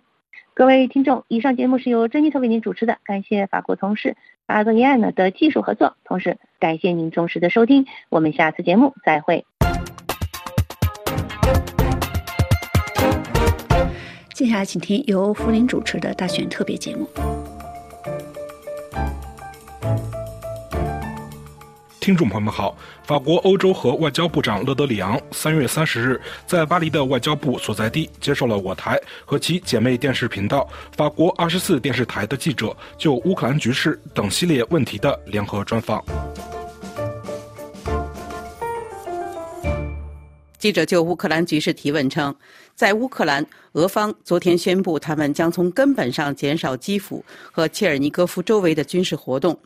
[0.54, 4.16] 各位听众，以上节目是由珍妮特为您主持的，感谢法国同事
[4.46, 9.46] 阿德尼安呢的技术合作，同时感谢您忠实的收听，我们下次节目再会。
[14.36, 17.10] 接下来，请听由福林主持的大选特别节目。
[22.02, 22.76] 听众朋友们好，
[23.06, 30.68] 法国欧洲和外交部长勒德里昂三月三十日在巴黎的外交部所在地接受了我台和其姐妹电视频道
[30.98, 36.04] 法国二十四电视台的记者就乌克兰局势等系列问题的联合专访。
[40.58, 42.36] 记者就乌克兰局势提问称，
[42.76, 49.58] 在乌克兰，俄方昨天宣布，他们将从根本上减少基辅和切尔尼戈夫周围的军事活动。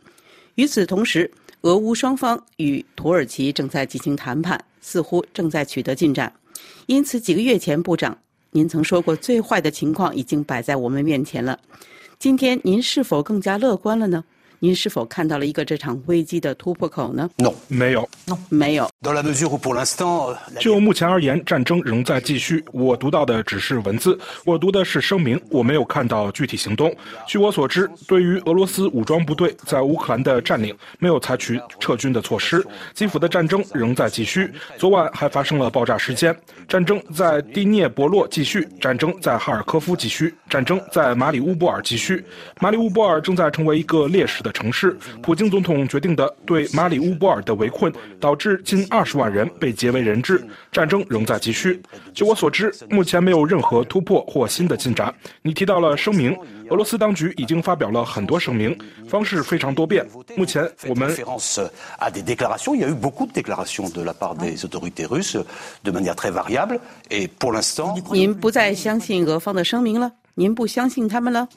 [0.54, 1.28] 与此同时，
[1.62, 6.32] 俄乌双方与土耳其正在进行谈判，似乎正在取得进展。
[6.86, 8.16] 因此，几个月前，部长，
[8.52, 11.58] 您曾说过，最坏的情况已经摆在我们面前了。
[12.20, 14.24] 今天，您是否更加乐观了呢？
[14.62, 17.50] 您是否看到了一个这场危机的突破口呢？No，？
[17.66, 18.90] 没有，No，没有。
[20.58, 22.62] 就目前而言，战争仍在继续。
[22.70, 26.94] 我读到的只是文字，我读的是声明，我没有看到具体行动。
[27.26, 32.62] 据我所知，对于俄罗斯武装部队在乌克兰的占领，没有采取撤军的措施。
[32.92, 36.36] 基辅的战争仍在继续，昨晚还发生了爆炸事件。
[36.68, 42.22] 战争在第聂伯洛继续，战争在哈尔科夫继续，战争在马里乌波尔继续。
[42.60, 44.49] 马里乌波尔正在成为一个烈士的。
[44.52, 50.42] 城市，普京总统决定的对马里乌波尔的围困，导致近二十万人被劫为人质。
[50.72, 51.80] 战争仍在继续。
[52.14, 55.14] 据我所知，目前没有任何突破或新的进展。
[55.42, 56.36] 你提到了声明，
[56.68, 58.76] 俄罗斯当局已经发表了很多声明，
[59.08, 60.06] 方式非常多变。
[60.36, 61.10] 目前我们。
[68.12, 70.12] 您不再相信俄方的声明了？
[70.34, 71.48] 您不相信他们了？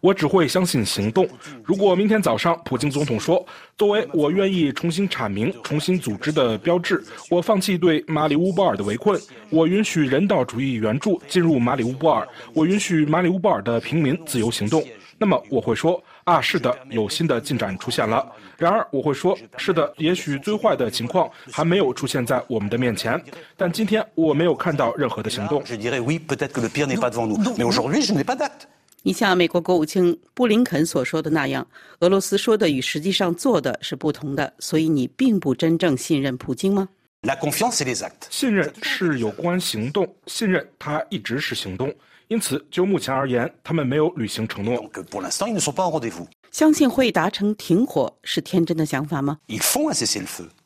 [0.00, 1.28] 我只会相信行动。
[1.62, 3.44] 如果明天早上普京总统说，
[3.76, 9.20] 作为我愿意重新阐明、重新组织的标志，我放弃对马里乌波尔的围困，
[9.50, 14.82] 我允许人道主义援助进入马里乌波尔，我允许马里乌波尔的平民自由行动，
[15.18, 16.02] 那么我会说。
[16.24, 18.24] 啊，是的，有新的进展出现了。
[18.60, 23.18] 然而，我会说，是的，也许最坏的情况还没有出现在我们的面前。
[23.56, 25.64] 但今天我没有看到任何的行动。
[29.02, 31.66] 你像美国国务卿布林肯所说的那样，
[32.00, 36.86] 俄罗斯说的与实际上做的是不同的，所以你并不真正信任普京吗？
[38.28, 41.90] 信任是有关行动，信任它一直是行动。
[42.28, 44.76] 因此，就目前而言，他们没有履行承诺。
[46.50, 49.38] 相信会达成停火是天真的想法吗？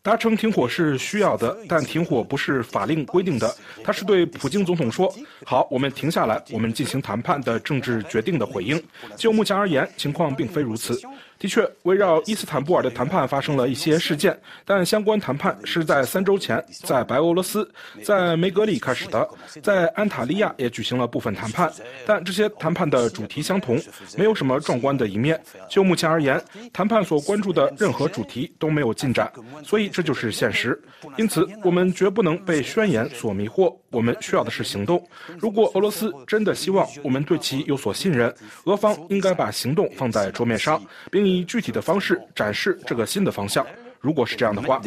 [0.04, 3.56] 达成停火是需要的，但停火不是法令规定的。
[3.82, 5.10] 他是对普京总统说
[5.46, 8.80] ：“好，我们停下来，我们进行谈判的政治决定的回应。”
[9.16, 11.00] 就目前而言，情况并非如此。
[11.38, 17.68] 的确，围绕伊斯坦布尔的谈判发生了一些事件，但相关谈判是在三周前在白俄罗斯、
[18.02, 19.26] 在梅格里开始的，
[19.62, 21.70] 在安塔利亚也举行了部分谈判，
[22.06, 23.80] 但这些谈判的主题相同，
[24.16, 25.38] 没有什么壮观的一面。
[25.68, 26.42] 就目前而言，
[26.72, 29.30] 谈判所关注的任何主题都没有进展，
[29.64, 30.76] 所以这就是现实。
[31.16, 35.00] 因此，我们绝不能被宣言所迷惑，我们需要的是行动。
[35.38, 38.34] 如果俄罗斯真的希望我们对其有所信任，
[38.64, 40.82] 俄方应该把行动放在桌面上，
[41.12, 43.64] 并以具体的方式展示这个新的方向。
[44.00, 44.82] 如果是这样的话，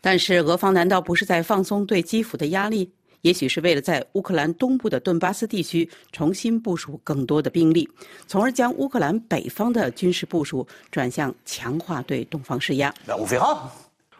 [0.00, 2.88] 但是俄方难道不是在放松对基辅的压力？
[3.26, 7.88] 也许是为了在乌克兰东部的顿巴斯地区重新部署更多的兵力，
[8.28, 12.94] 从而将乌克兰北方的军事部署转向强化对东方施压。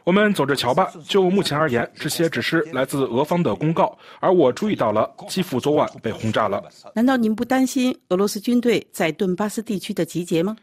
[0.03, 0.93] 我们走着瞧吧。
[1.07, 6.61] 就目前而言，这些只是来自俄方的公告，而我注意到了基辅昨晚被轰炸了。
[6.93, 10.57] 难道您不担心俄罗斯军队在顿巴斯地区的集结吗？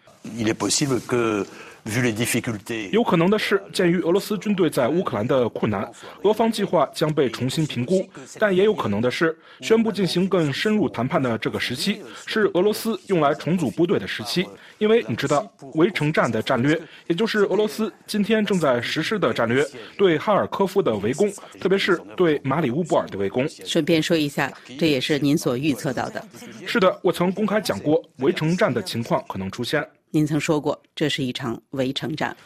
[2.92, 5.90] 有可能的是，鉴于俄罗斯军队在乌克兰的困难，
[6.24, 8.08] 俄方计划将被重新评估。
[8.40, 14.48] 但也有可能的是，宣布进行更深入谈判的这个时期是俄罗斯用来重组部队的时期。
[14.78, 19.66] 因为你知道，围城战的战略，也就是俄罗斯今天正在实施的战略，
[19.98, 23.48] 对哈尔科夫的围攻，特别是对马里乌波尔的围攻。
[23.66, 26.26] 顺便说一下，这也是您所预测到的。
[26.66, 29.86] 是的，我曾公开讲过，围城战的情况可能出现。
[30.16, 32.38] 您曾说过，这是一场围城战。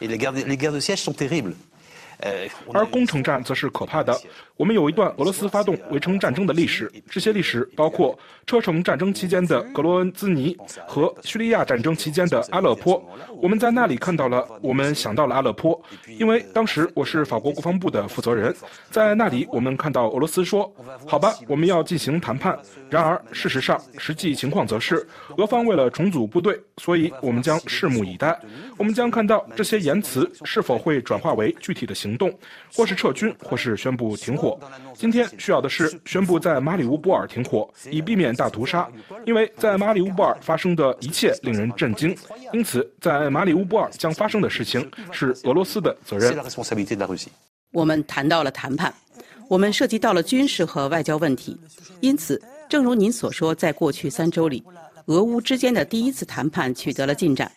[2.72, 4.18] 而攻城战则是可怕的。
[4.58, 13.00] 我们有一段俄罗斯发动围城战争的历史，这些历史包括车臣战争期间的格罗恩兹尼和叙利亚战争期间的阿勒颇。
[13.40, 15.80] 我们在那里看到了，我们想到了阿勒颇，
[16.18, 18.52] 因为当时我是法国国防部的负责人。
[18.90, 20.68] 在那里，我们看到俄罗斯说
[21.06, 22.58] ：“好吧，我们要进行谈判。”
[22.90, 25.06] 然而，事实上，实际情况则是，
[25.36, 28.36] 俄方为了重组部队，所以我们将拭目以待。
[28.76, 32.36] 我们将看到这些言辞是否会转化为具体的行动，
[32.74, 34.47] 或是撤军，或是宣布停火。
[34.94, 38.88] 今天需要的是宣布在马里乌波尔停火，以避免大屠杀。
[39.26, 42.16] 因为在马里乌波尔发生的一切令人震惊，
[42.52, 46.38] 因此在马里乌波尔将发生的事情是俄罗斯的责任。
[47.72, 48.94] 我们谈到了谈判，
[49.48, 51.58] 我们涉及到了军事和外交问题，
[52.00, 54.64] 因此，正如您所说，在过去三周里，
[55.06, 57.50] 俄乌之间的第一次谈判取得了进展，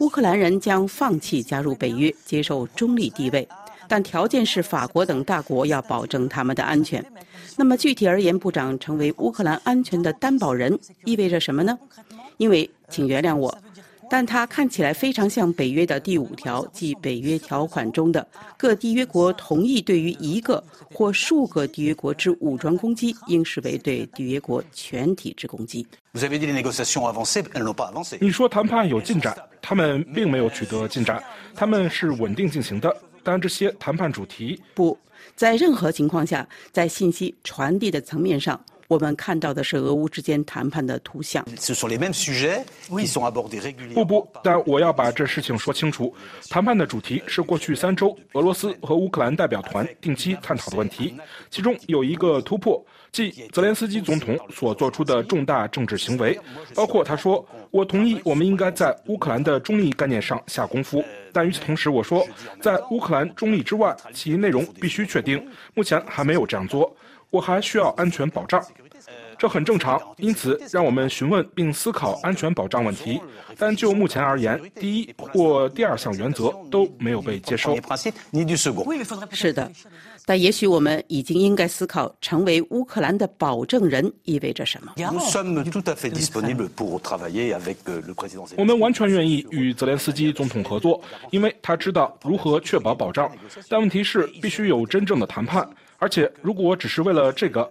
[0.00, 3.46] 乌克兰人将放弃加入北约，接受中立地位。
[3.92, 7.04] 但条件是法国等大国要保证他们的安全。
[7.58, 11.78] 那么具体而言，部长成为乌克兰安全的担保人意味着什么呢？
[12.38, 13.54] 因为，请原谅我，
[14.08, 18.26] 但它看起来非常像北约的第五条，即北约条款中的
[18.56, 25.86] 各缔约国同意对于一个或数个缔约国之武装攻击，应视为对缔约国全体之攻击。
[28.20, 31.22] 你说谈判有进展，他们并没有取得进展，
[31.54, 32.96] 他们是稳定进行的。
[33.22, 34.98] 但这些谈判主题不
[35.34, 41.44] 在任何情况下，在信息传递的层面上，我们看到的是俄乌之间谈判的图像。
[43.94, 46.14] 不不，但我要把这事情说清楚。
[46.50, 51.14] 谈判的主题是过去三周俄罗斯和乌克兰代表团定期探讨的问题，
[51.50, 52.84] 其中有一个突破。
[53.12, 56.38] 即泽连斯基总统所做出的重大政治行为，
[56.74, 62.26] 包括他说：“我同意，我们应该在乌克兰的中立概念上下功夫。”但与此同时，我说，
[62.58, 65.46] 在乌克兰中立之外，其内容必须确定。
[65.74, 66.96] 目前还没有这样做，
[67.28, 68.64] 我还需要安全保障。
[69.42, 73.20] 这很正常，因此让我们询问并思考安全保障问题。
[73.58, 77.74] 但就目前而言，第一或第二项原则都没有被接受。
[79.32, 79.68] 是的，
[80.24, 84.92] 但也许我们已经应该思考，成为乌克兰的保证人意味着什么。
[88.56, 93.28] 我们完全愿意与泽连斯基总统合作，因为他知道如何确保保障。
[93.68, 95.68] 但问题是，必须有真正的谈判。
[96.02, 97.62] 而且，如果只是为了这个，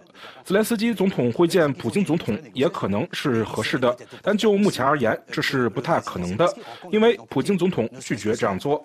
[0.42, 3.94] 泽连斯基总统会见普京总统也可能是合适的。
[4.22, 6.50] 但就目前而言，这是不太可能的，
[6.90, 8.82] 因为普京总统拒绝这样做。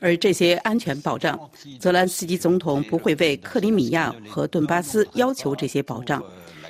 [0.00, 1.36] 而这些安全保障，
[1.80, 6.22] 泽连斯基总统不会为克里米亚和顿巴斯要求这些保障。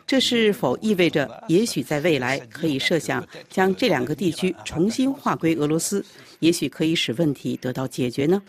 [0.06, 6.04] 这是否意味着，也许在未来可以设想将这两个地区重新划归俄罗斯？
[6.38, 8.40] 也许可以使问题得到解决呢。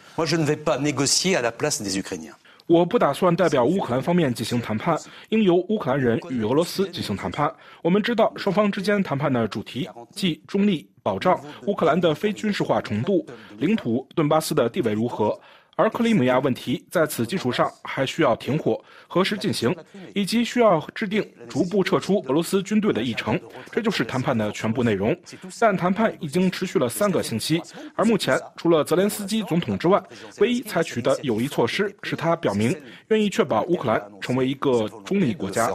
[2.68, 4.99] 我不打算代表乌克兰方面进行谈判，
[5.30, 7.51] 应由乌克兰人与俄罗斯进行谈判。
[7.82, 13.26] 我们知道双方之间谈判的主题，即中立、保障乌克兰的非军事化程度、
[13.58, 15.39] 领土顿巴斯的地位如何。
[15.78, 19.73] 而克里米亚问题在此基础上还需要停火，何时进行，
[20.15, 23.39] 以及需要制定逐步撤出俄罗斯军队的议程，
[23.71, 25.15] 这就是谈判的全部内容。
[25.59, 27.61] 但谈判已经持续了三个星期，
[27.95, 30.01] 而目前除了泽连斯基总统之外，
[30.39, 32.75] 唯一采取的有益措施是他表明
[33.09, 35.69] 愿意确保乌克兰成为一个中立国家。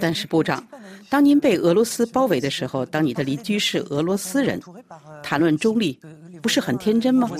[0.00, 0.66] 但是，部长，
[1.08, 4.60] 当您被俄罗斯包围的时候，当你的邻居是俄罗斯人，
[5.22, 5.98] 谈论中立，
[6.42, 7.30] 不是很天真吗？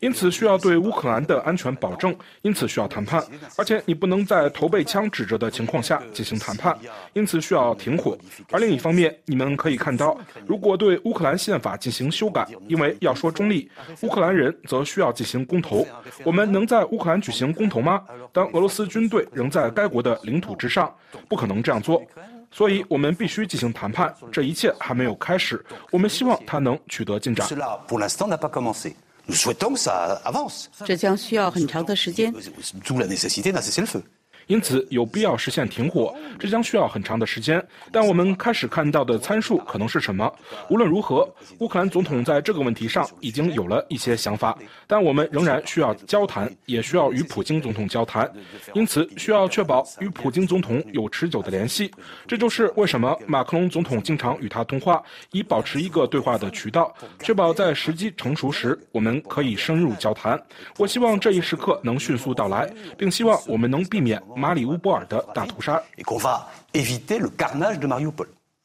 [0.00, 3.22] 因此需要对乌克兰的安全保证，因此需要谈判，
[3.56, 6.78] 而且你不能在头被枪指着的情况下进行谈判，
[7.12, 8.16] 因此需要停火。
[8.52, 13.68] 而另一方面，你们可以看到，如果对乌克兰宪法进行修改，因为要说中立，
[14.02, 15.84] 乌克兰人则需要进行公投。
[16.22, 18.02] 我们能在乌克兰举行公投吗？
[18.32, 20.94] 当俄罗斯军队仍在该国的领土之上，
[21.28, 22.00] 不可能这样做。
[22.56, 25.64] 所以我们必须进行谈判，这一切还没有开始。
[25.90, 27.44] 我们希望它能取得进展。
[30.86, 32.32] 这将需要很长的时间。
[34.46, 37.64] 因此，有必要实现停火，这将需要很长的时间。
[37.90, 40.32] 但我们开始看到的参数可能是什么？
[40.68, 41.28] 无论如何，
[41.60, 48.30] 乌克兰总统在这个问题上已经有了一些想法，但我们仍然需要交谈，也需要与普京总统交谈。
[48.74, 51.90] 因此，需要确保与普京总统有持久的联系。
[52.26, 60.40] 这就是为什么马克龙总统经常与他通话，以保持一个对话的渠道，确保在时机成熟时，我们可以深入交谈。
[60.76, 64.22] 我希望这一时刻能迅速到来，并希望我们能避免。
[64.36, 65.82] 马里乌波尔的大屠杀。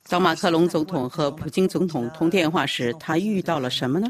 [0.07, 4.07] 当马克龙总统和普京总统通电话时，他遇到了什么呢？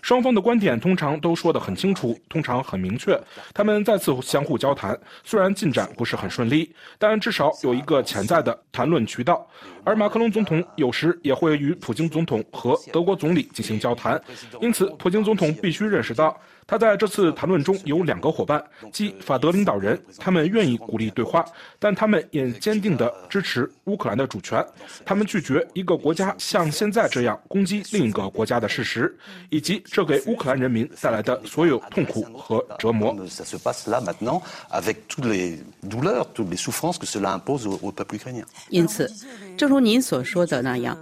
[0.00, 3.20] 双方的观点通常都说得很清楚，通常很明确。
[3.52, 9.46] 他们再次相互交谈，虽然进展不是很顺利，但至少有一个潜在的谈论渠道。
[9.84, 14.18] 而马克龙总统有时也会与普京总统和德国总理进行交谈，
[14.62, 16.34] 因此普京总统必须认识到。
[16.66, 18.62] 他在这次谈论中有两个伙伴，
[18.92, 21.44] 即法德领导人，他们愿意鼓励对话，
[21.78, 24.64] 但他们也坚定地支持乌克兰的主权。
[25.04, 29.16] 他们拒绝一个国家像现在这样攻击另一个国家的事实，
[29.48, 33.16] 以及这给乌克兰人民带来的所有痛苦和折磨。
[38.70, 39.08] 因此，
[39.56, 40.98] 正如您所说的那样，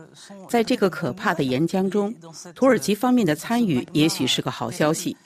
[0.49, 2.15] 在这个可怕的岩浆中，
[2.55, 5.17] 土耳其方面的参与也许是个好消息。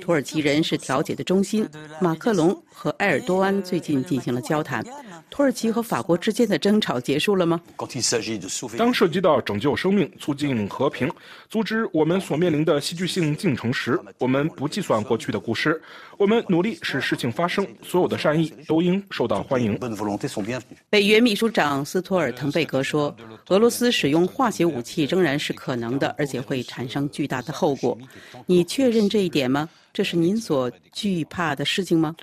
[0.00, 1.68] 土耳其人是调解的中心。
[2.00, 4.84] 马克龙和埃尔多安最近进行了交谈。
[5.36, 7.60] 土耳其和法国之间的争吵结束了吗？
[8.78, 11.12] 当涉及到拯救生命、促进和平、
[11.50, 15.78] 阻止我们所面临的戏剧性进程时，我们不计算过去的故事。
[16.16, 17.66] 我们努力使事情发生。
[17.82, 19.78] 所有的善意都应受到欢迎。
[20.88, 23.14] 北约秘书长斯托尔滕贝格说
[23.48, 27.98] ：“俄罗斯使用化学武器仍然是可能的，而且会产生巨大的后果。”
[28.46, 29.68] 你确认这一点吗？
[29.96, 32.14] 这是您所惧怕的事情吗？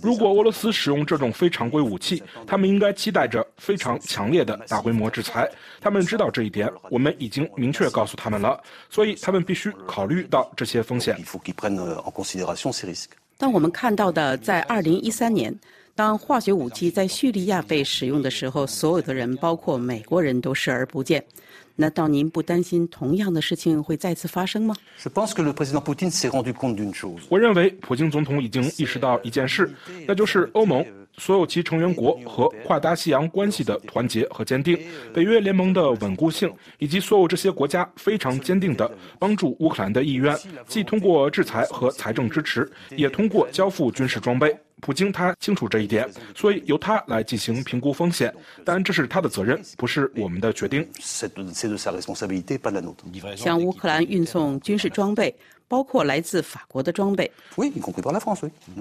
[0.00, 5.50] 如果俄罗斯使用这种非常规武器，他们应该期待着非常强烈的大规模制裁。
[5.80, 11.20] 他们知道这一点，我们已经明确告诉他们了，所以他们必须考虑到这些风险。
[13.36, 15.52] 当我们看到的，在二零一三年，
[15.96, 21.24] 当化学武器在叙利亚被使用的时候，所有的人，包括美国人都视而不见。
[21.76, 24.74] 难道您不担心同样的事情会再次发生吗？
[27.28, 29.68] 我认为普京总统已经意识到一件事，
[30.06, 30.84] 那就是欧盟
[31.18, 34.78] 所有其成员国和跨大西洋关系的团结和坚定，
[35.12, 40.36] 北约联盟的稳固性，以及所有这些国家非常坚定的帮助乌克兰的意愿，
[40.68, 44.56] 既通过制裁和财政支持，也通过交付军事装备。
[44.84, 46.06] 普京他清楚这一点，
[46.36, 48.30] 所以由他来进行评估风险，
[48.66, 50.86] 但这是他的责任，不是我们的决定。
[53.34, 55.34] 向乌克兰运送军事装备，
[55.66, 57.32] 包括来自法国的装备。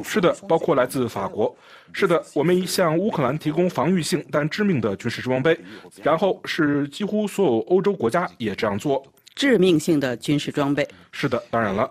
[0.03, 1.55] 是的，包括来自法国。
[1.93, 5.57] 是的，我们已向乌克兰提供防御性但致命的军事装备，
[6.01, 9.01] 然后是几乎所有欧洲国家也这样做。
[9.35, 10.87] 致命性的军事装备。
[11.11, 11.89] 是的，当然了。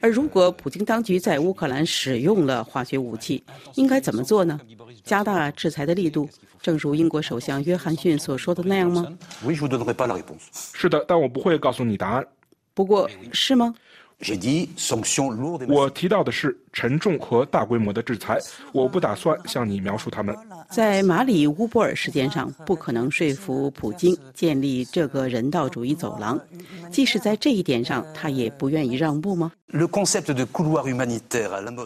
[0.00, 3.42] 而如果普京当局在乌克兰使用了化学武器，
[3.74, 4.60] 应该怎么做呢？
[5.04, 6.28] 加大制裁的力度，
[6.60, 9.06] 正如英国首相约翰逊所说的那样吗？
[10.74, 12.26] 是的，但我不会告诉你答案。
[12.74, 13.74] 不过，是吗？
[15.68, 18.36] 我提到的是沉重和大规模的制裁，
[18.72, 20.36] 我不打算向你描述他们。
[20.68, 26.36] 在马里乌波尔事件上，不可能说服普京建立这个人道主义走廊，
[26.90, 29.52] 即使在这一点上，他也不愿意让步吗？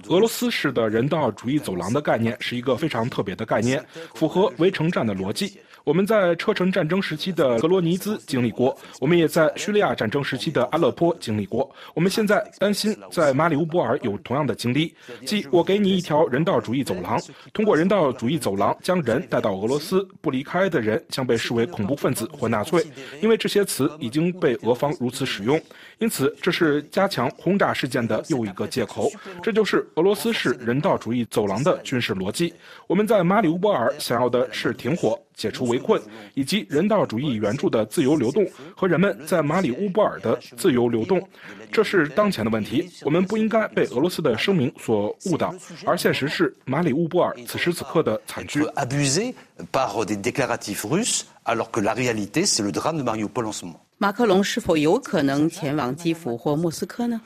[0.09, 5.59] 俄罗斯式的人道主义走廊的概念是一个非常特别的概念，符合围城战的逻辑。
[5.85, 11.68] 我们在车臣战争时期的格罗尼兹经历过，我们也在叙利亚战争时期的阿勒颇经历过。
[11.95, 14.95] 我们现在担心在马里乌波尔有同样的经历，
[15.26, 17.20] 即我给你一条人道主义走廊，
[17.53, 22.85] 通过人道主义走廊将人带到俄罗斯，不离开的人将被视为恐怖分子或纳粹，
[23.20, 25.61] 因为这些词已经被俄方如此使用。
[25.99, 29.11] 因此，这是加强轰炸事件的又一个借口。
[29.43, 32.53] 这就是俄罗斯式人道主义走廊的军事逻辑。
[32.87, 35.20] 我们在马里乌波尔想要的是停火。
[35.35, 36.01] 解除围困
[36.35, 41.22] 以及人道主义援助的自由流动和人们在马里乌波尔的自由流动，
[41.70, 42.89] 这是当前的问题。
[43.03, 45.55] 我们不应该被俄罗斯的声明所误导，
[45.85, 48.64] 而现实是马里乌波尔此时此刻的惨剧。
[54.03, 57.20] 马克龙是否有可能前往基辅或莫斯科呢？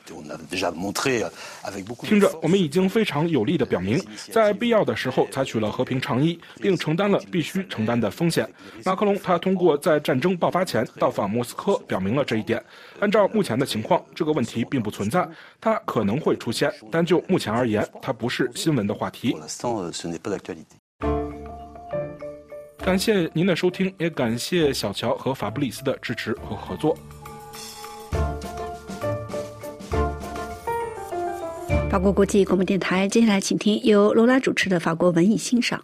[2.03, 3.99] 听着，我们已经非常有力的表明，
[4.31, 8.47] 在必要的时候采取了和平倡议，并承担了必须承担的风险。
[8.85, 12.63] 马克龙他通过在战争爆发前到访莫斯科表明了这一点。
[12.99, 15.27] 按照目前的情况，这个问题并不存在，
[15.59, 19.35] 它可能会出现，但就目前而言，它不是新闻的话题。
[22.87, 26.97] 感谢您的收听，也感谢小乔和法布里斯的支持和合作。
[31.89, 35.83] 法国国际广播电台，接下来请听由罗拉主持的法国文艺欣赏。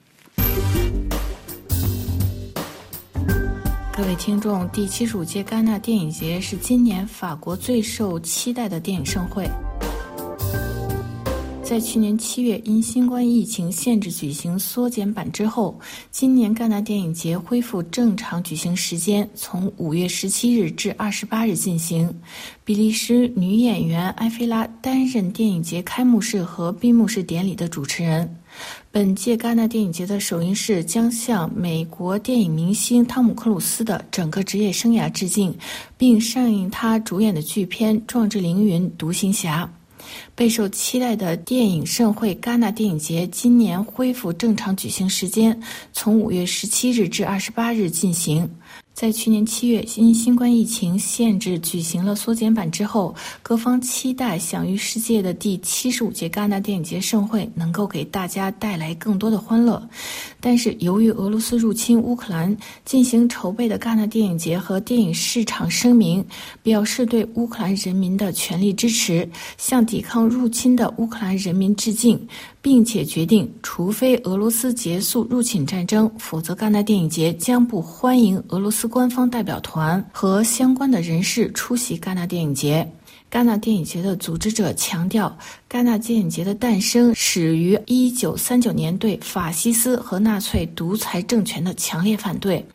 [3.91, 9.45] 各位听众，第七十五届戛纳电影节是今年法国最受期待的电影盛会。
[11.63, 15.79] 在去年七月因新冠疫情限制举行缩减版之后，
[16.11, 22.13] 今年戛纳电影节恢复正常举行时间，从五月十七日至二十八日进行。
[22.65, 28.29] 比利时女演员埃菲拉担任电影节开幕式和闭幕式典礼的主持人。
[28.91, 35.55] 本届戛纳电影节的首映式将向美国电影明星汤姆·克鲁斯的整个职业生涯致敬，
[35.97, 39.63] 并上映他主演的巨片《壮志凌云：独行侠》。
[40.35, 45.61] 备受期待的电影盛会戛纳电影节今年恢复正常举行时间，
[45.91, 48.49] 从五月十七日至二十八日进行。
[48.93, 59.81] 在去年七月因新冠疫情限制举行了缩减版之后，各方期待享誉世界的第七十五届戛纳电影节盛会能够给大家带来更多的欢乐。
[60.39, 66.23] 但是，由于俄罗斯入侵乌克兰，进行筹备的戛纳电影节和电影市场声明，
[66.61, 69.27] 表示对乌克兰人民的全力支持，
[69.57, 72.27] 向抵抗入侵的乌克兰人民致敬。
[72.63, 82.89] 并且决定，除非俄罗斯结束入侵战争，否则戛纳电影节将不欢迎俄罗斯官方代表团和相关的人士出席戛纳电影节。
[83.29, 85.37] 戛纳电影节的组织者强调，
[85.69, 92.65] 戛纳电影节的诞生始于1939年对法西斯和纳粹独裁政权的强烈反对。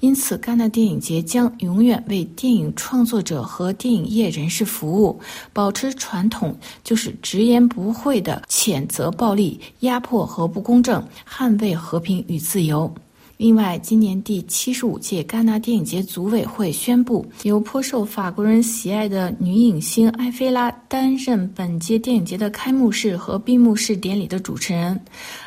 [0.00, 5.18] 因此，戛纳电影节将永远为电影创作者和电影业人士服务，
[5.52, 12.92] 保持传统，就是直言不讳的谴责暴力、压迫和不公正，捍卫和平与自由。
[13.38, 24.98] 另外，今年第七十五届戛纳电影节组委会宣布，由颇受法国人喜爱的女影星埃菲拉担任本届电影节的开幕式和闭幕式典礼的主持人。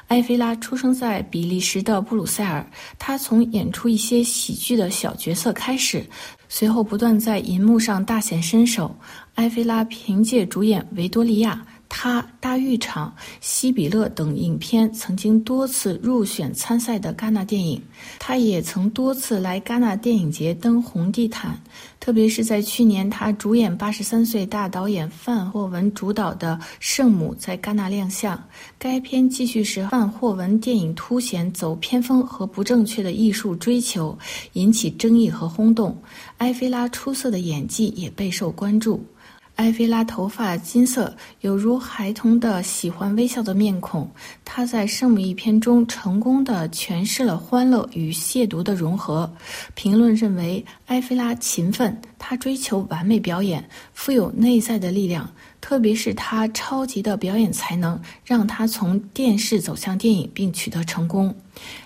[0.09, 2.63] 埃菲拉出生在比利时的布鲁塞尔，
[2.99, 6.05] 她从演出一些喜剧的小角色开始，
[6.47, 8.95] 随后不断在银幕上大显身手。
[9.35, 11.59] 埃菲拉凭借主演《维多利亚》。
[11.89, 17.81] 他大浴场、西比勒等影片曾经多次入选参赛的戛纳电影，
[18.19, 21.59] 他也曾多次来戛纳电影节登红地毯，
[21.99, 28.41] 特别是在去年，他主演八十三岁大导演范霍文主导的《圣母》在戛纳亮相。
[28.77, 34.17] 该片继续是范霍文电影凸显走偏锋和不正确的艺术追求，
[34.53, 35.97] 引起争议和轰动。
[36.37, 39.03] 埃菲拉出色的演技也备受关注。
[39.59, 44.09] 埃菲拉头发金色，有如孩童的喜欢微笑的面孔。
[44.45, 49.29] 她在《圣母》一篇中成功的诠释了欢乐与亵渎的融合。
[49.75, 55.29] 评论认为，埃菲拉勤奋，她追求完美表演，富有内在的力量。
[55.59, 61.35] 特别是她超级的表演才能，让她从电视走向电影，并取得成功。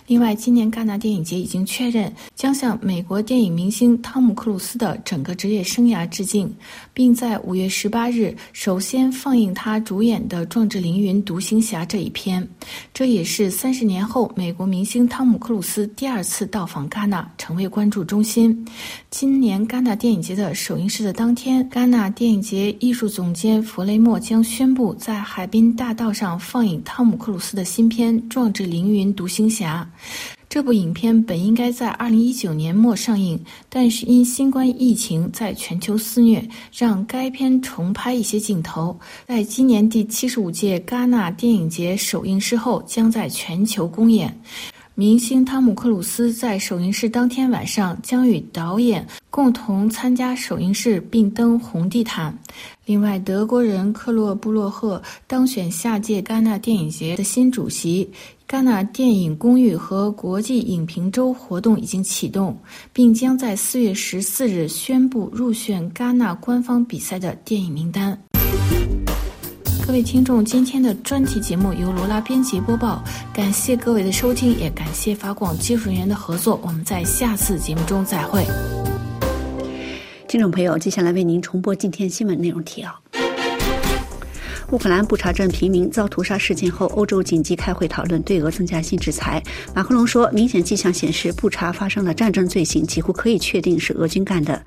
[0.05, 6.53] 另外，今年戛纳电影节已经确认将向美国电影明星汤姆·克鲁斯的整个职业生涯致敬，
[6.93, 12.45] 并在五月十八日首先放映他主演的《壮志凌云：独行侠》这一篇。
[12.93, 18.67] 这也是三十年后美国明星汤姆·克鲁斯第二次到访戛纳，成为关注中心。
[19.09, 29.89] 今年戛纳电影节的首映式的当天，戛纳电影节艺术总监弗雷默将宣布在海滨大道上放映汤姆·克鲁斯的新片《壮志凌云：独行侠》。
[30.49, 38.95] 这部影片本应该在二零一九年末上映，但是因新冠疫情在全球肆虐，让该片重拍一些镜头。
[39.27, 44.39] 在今年第七十五届戛纳电影节首映之后，将在全球公演。
[44.95, 52.37] 明星汤姆·克鲁斯在首映式当天晚上将与导演共同参加首映式，并登红地毯。
[52.85, 58.07] 另外，德国人克洛布洛赫当选下届戛纳电影节的新主席。
[58.47, 62.55] 戛纳电影公寓和国际影评周活动已经启动，
[62.91, 68.15] 并将在四月十四日宣布入选戛纳官方比赛的电影名单。
[69.85, 73.03] 各位听众，今天的专题节目由罗拉编辑播报，
[73.33, 76.57] 感谢各位的收听，也感谢法广技术人员的合作。
[76.63, 78.45] 我们在下次节目中再会。
[80.25, 82.97] 听众朋友，接下来为您重播今天新闻内容提要。
[84.71, 89.43] 乌克兰布查镇平民遭屠杀事件后，欧洲紧急开会讨论对俄增加新制裁。
[89.75, 94.63] 马克龙说，明显迹象显示，布查发生的战争罪行几乎可以确定是俄军干的。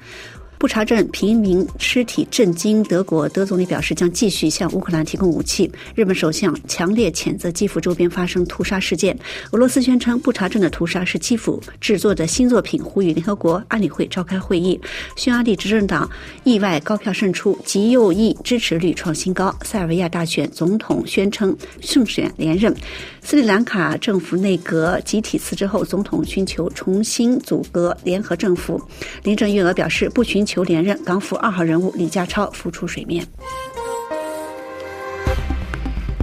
[0.59, 5.71] 布查镇平民尸体震惊德国，德总理表示将继续向乌克兰提供武器。
[5.95, 9.17] 日本首相强烈谴责基辅周边发生屠杀事件。
[9.51, 14.81] 俄罗斯宣称布查镇的屠杀是基辅制作的新作品，呼吁联合国安理会召开会议。
[15.15, 16.11] 匈牙利执政党
[16.45, 19.55] 意外高票胜出，极右翼支持率创新高。
[19.63, 22.75] 塞尔维亚大选总统宣称胜选连任。
[23.21, 28.81] 斯里兰卡政府内阁集体辞职后，总统寻求重新组阁联合政府。
[29.23, 30.46] 林郑月娥表示不寻。
[30.47, 33.27] 求连任，港府二号人物李家超浮出水面。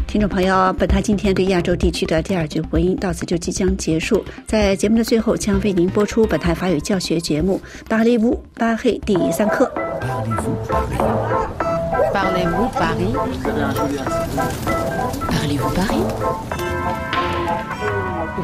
[0.08, 4.24] 听众朋友，本台今天对亚洲地区的第二句播音到此就即将结束。
[4.48, 7.60] 在节目的最后，将为您播出本台法语教学节目
[7.90, 9.72] 《巴黎乌巴黑》第三课。
[12.14, 13.12] Parlez-vous Paris
[15.32, 16.06] Parlez-vous Paris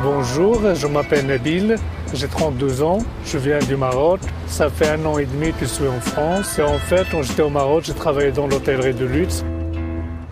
[0.02, 1.76] Bonjour, je m'appelle Nabil,
[2.12, 4.20] j'ai 32 ans, je viens du Maroc.
[4.46, 7.22] Ça fait un an et demi que je suis en France et en fait, quand
[7.22, 9.44] j'étais au Maroc, j'ai travaillé dans l'hôtellerie de luxe.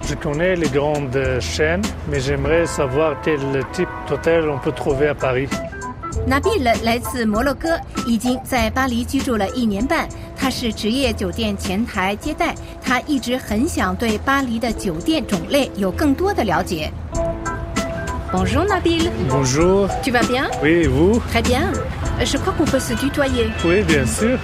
[0.05, 3.39] Je connais les grandes chaînes, mais j'aimerais savoir quel
[3.73, 5.49] type d'hôtel on peut trouver à Paris.
[6.27, 10.09] Nabil 来自摩洛哥，已经在巴黎居住了一年半。
[10.37, 16.93] 他是职业酒店前台接待，他一直很想对巴黎的酒店种类有更多的了解。
[18.37, 19.11] Bonjour Nabil.
[19.29, 19.89] Bonjour.
[20.03, 20.51] Tu vas bien?
[20.63, 21.21] Oui, et vous?
[21.31, 21.73] Très bien.
[22.25, 23.51] Je crois qu'on peut se tutoyer.
[23.65, 24.39] Oui, bien sûr.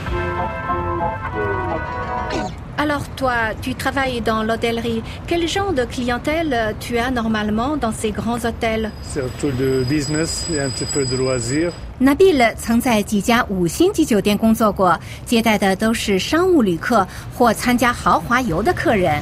[2.80, 5.03] Alors toi, tu travailles dans l'hôtellerie.
[5.26, 10.61] Quel genre de clientèle tu as normalement dans ces grands hôtels Surtout de business et
[10.61, 11.72] un petit peu de loisirs.
[12.01, 14.96] Nabil 曾在几家五星级酒店工作过，
[15.26, 19.20] 接待的都是商务旅客或参加豪华游的客人。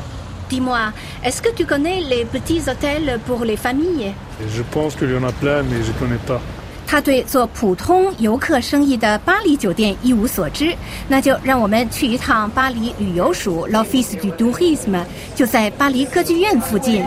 [0.51, 0.93] Dis-moi,
[1.25, 4.15] est-ce que tu connais les petits hôtels pour les familles
[4.49, 6.41] Je pense qu'il y en a plein, mais je ne connais pas.
[6.89, 10.73] 他对做普通游客生意的巴黎酒店一无所知，
[11.09, 15.05] 那就让我们去一趟巴黎旅游署 L'Office du Tourisme，
[15.35, 17.05] 就在巴黎歌剧院附近。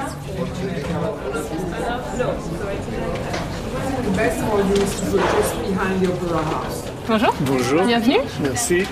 [7.07, 7.33] Bonjour.
[7.45, 7.85] Bonjour.
[7.85, 8.21] Bienvenue.
[8.43, 8.85] Merci.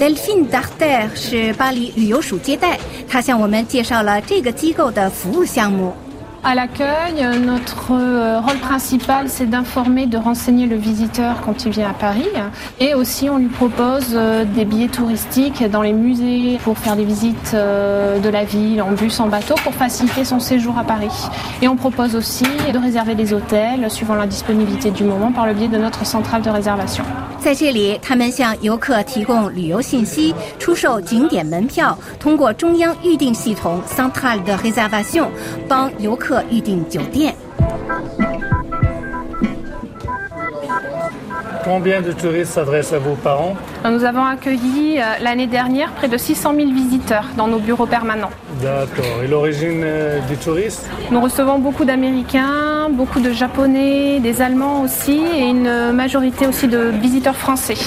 [0.00, 5.94] Delphine Darter 是巴黎旅游署接待，他向我们介绍了这个机构的服务项目。
[6.47, 11.93] À l'accueil, notre euh, rôle principal, c'est d'informer, de renseigner le visiteur quand il vient à
[11.93, 12.29] Paris.
[12.79, 17.03] Et aussi, on lui propose euh, des billets touristiques dans les musées pour faire des
[17.03, 21.09] visites euh, de la ville en bus, en bateau, pour faciliter son séjour à Paris.
[21.63, 25.55] Et on propose aussi de réserver des hôtels suivant la disponibilité du moment par le
[25.55, 27.03] biais de notre centrale de réservation.
[27.39, 35.27] 在这里，他们向游客提供旅游信息，出售景点门票，通过中央预订系统 Centrale de Réservation
[35.67, 37.33] 帮游客 预订酒店。
[41.63, 43.55] Combien de touristes s'adressent à vous par an
[43.89, 48.29] Nous avons accueilli euh, l'année dernière près de 600 000 visiteurs dans nos bureaux permanents.
[48.61, 49.23] D'accord.
[49.23, 55.19] Et l'origine euh, des touristes Nous recevons beaucoup d'Américains, beaucoup de Japonais, des Allemands aussi
[55.35, 57.77] et une majorité aussi de visiteurs français.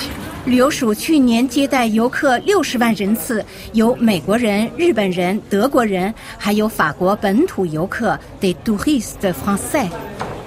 [0.45, 9.87] 旅游署去年接待游客六十万人次，有美国人、日本人、德国人，还有法国本土游客 des touristes français。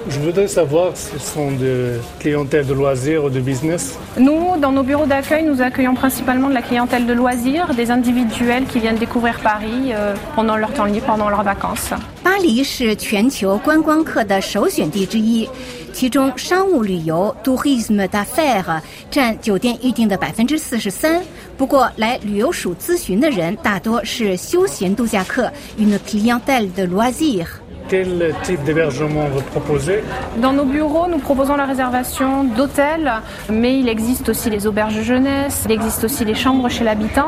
[0.09, 3.99] Je voudrais savoir si ce sont de clientèle de loisirs ou de business.
[4.17, 8.67] Nous, dans nos bureaux d'accueil, nous accueillons principalement de la clientèle de loisirs, des individuels
[8.67, 11.95] qui viennent découvrir Paris euh, pendant leur temps libre, pendant leurs vacances.
[12.23, 15.49] 巴黎是全球观光客的首选地之一，
[15.96, 21.22] 其中商务旅游 （tourisme d'affaires） 占酒店预订的百分之四十三。
[21.58, 27.48] 不过，来旅游署咨询的人大多是休闲度假客 （une clientèle de loisirs）。
[27.90, 30.02] Quel type d'hébergement vous proposez
[30.42, 33.12] Dans nos bureaux, nous proposons la réservation d'hôtels,
[33.50, 37.28] mais il existe aussi les auberges jeunesse, il existe aussi les chambres chez l'habitant,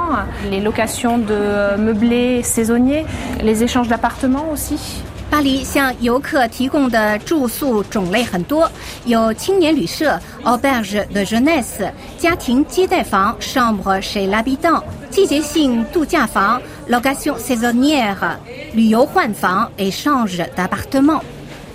[0.50, 3.06] les locations de meublés saisonniers,
[3.44, 5.04] les échanges d'appartements aussi.
[5.31, 8.71] 巴黎向游客提供的住宿种类很多，
[9.05, 18.17] 有青年旅社 （auberge de jeunesse）、家庭接待房 （chambre chez l'habitant）、季节性度假房 （location saisonnière）、
[18.73, 21.21] 旅游换房 （échange d'appartement）。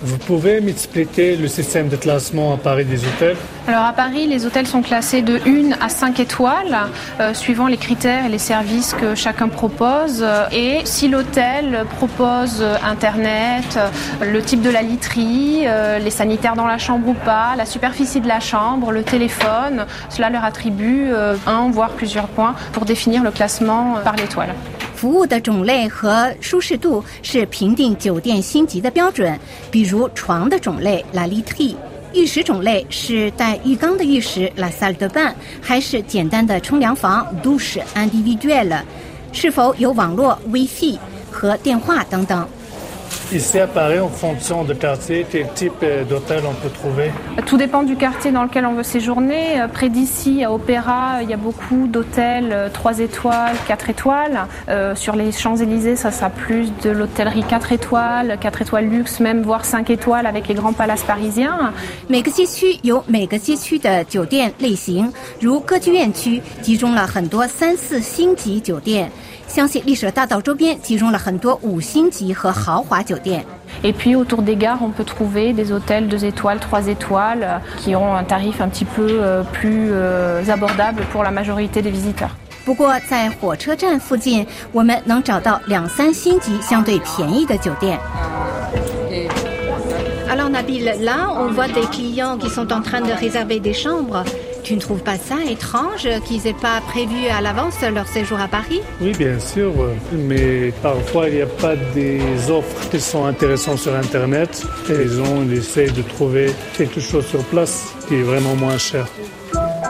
[0.02, 3.36] Vous pouvez m'expliquer le système de classement à Paris des hôtels
[3.66, 6.76] Alors à Paris, les hôtels sont classés de 1 à 5 étoiles,
[7.20, 10.24] euh, suivant les critères et les services que chacun propose.
[10.52, 13.88] Et si l'hôtel propose euh, Internet, euh,
[14.24, 18.20] le type de la literie, euh, les sanitaires dans la chambre ou pas, la superficie
[18.20, 23.22] de la chambre, le téléphone, cela leur attribue euh, un voire plusieurs points pour définir
[23.22, 24.54] le classement euh, par l'étoile.
[24.94, 29.38] 服务的种类和舒适度是评定酒店星级的标准，
[29.70, 31.74] 比如床的种类 la literie，
[32.12, 38.82] 浴室种类是带浴缸的浴室 la salle de bain，还是简单的冲凉房 douche individuelle，
[39.32, 40.96] 是否有网络 WiFi
[41.30, 42.48] 和电话等等。
[43.31, 47.11] Ici à Paris, en fonction de quartier, quel type euh, d'hôtel on peut trouver
[47.45, 49.61] Tout dépend du quartier dans lequel on veut séjourner.
[49.61, 54.47] Euh, Près d'ici, à Opéra, il y a beaucoup d'hôtels 3 étoiles, 4 étoiles.
[54.67, 59.43] Euh, sur les Champs-Élysées, ça sera plus de l'hôtellerie 4 étoiles, 4 étoiles luxe, même
[59.43, 61.71] voire 5 étoiles avec les grands palaces parisiens.
[62.07, 69.11] 每个街区有每个街区的酒店类型，如歌剧院区集中了很多三四星级酒店，
[69.54, 73.44] 相信历史大道周边集中了很多五星级和豪华酒酒店。
[73.84, 78.16] Et puis autour des gares, on peut trouver des hôtels 2 étoiles, 3 étoiles, qui ont
[78.16, 79.92] un tarif un petit peu plus
[80.50, 82.30] abordable pour la majorité des visiteurs.
[82.64, 87.96] 不过，在火车站附近，我们能找到两三星级相对便宜的酒店。
[90.53, 94.23] Alors Nabil, là, on voit des clients qui sont en train de réserver des chambres.
[94.63, 98.47] Tu ne trouves pas ça étrange qu'ils n'aient pas prévu à l'avance leur séjour à
[98.47, 99.71] Paris Oui, bien sûr,
[100.11, 102.21] mais parfois il n'y a pas des
[102.51, 104.63] offres qui sont intéressantes sur Internet.
[104.89, 109.07] Et les gens essaient de trouver quelque chose sur place qui est vraiment moins cher.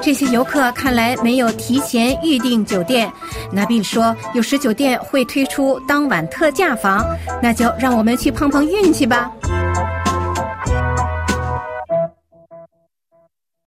[0.02, 3.12] 这些游客看来没有提前预订酒店。
[3.52, 7.06] 拿比说，有时酒店会推出当晚特价房，
[7.42, 9.30] 那就让我们去碰碰运气吧。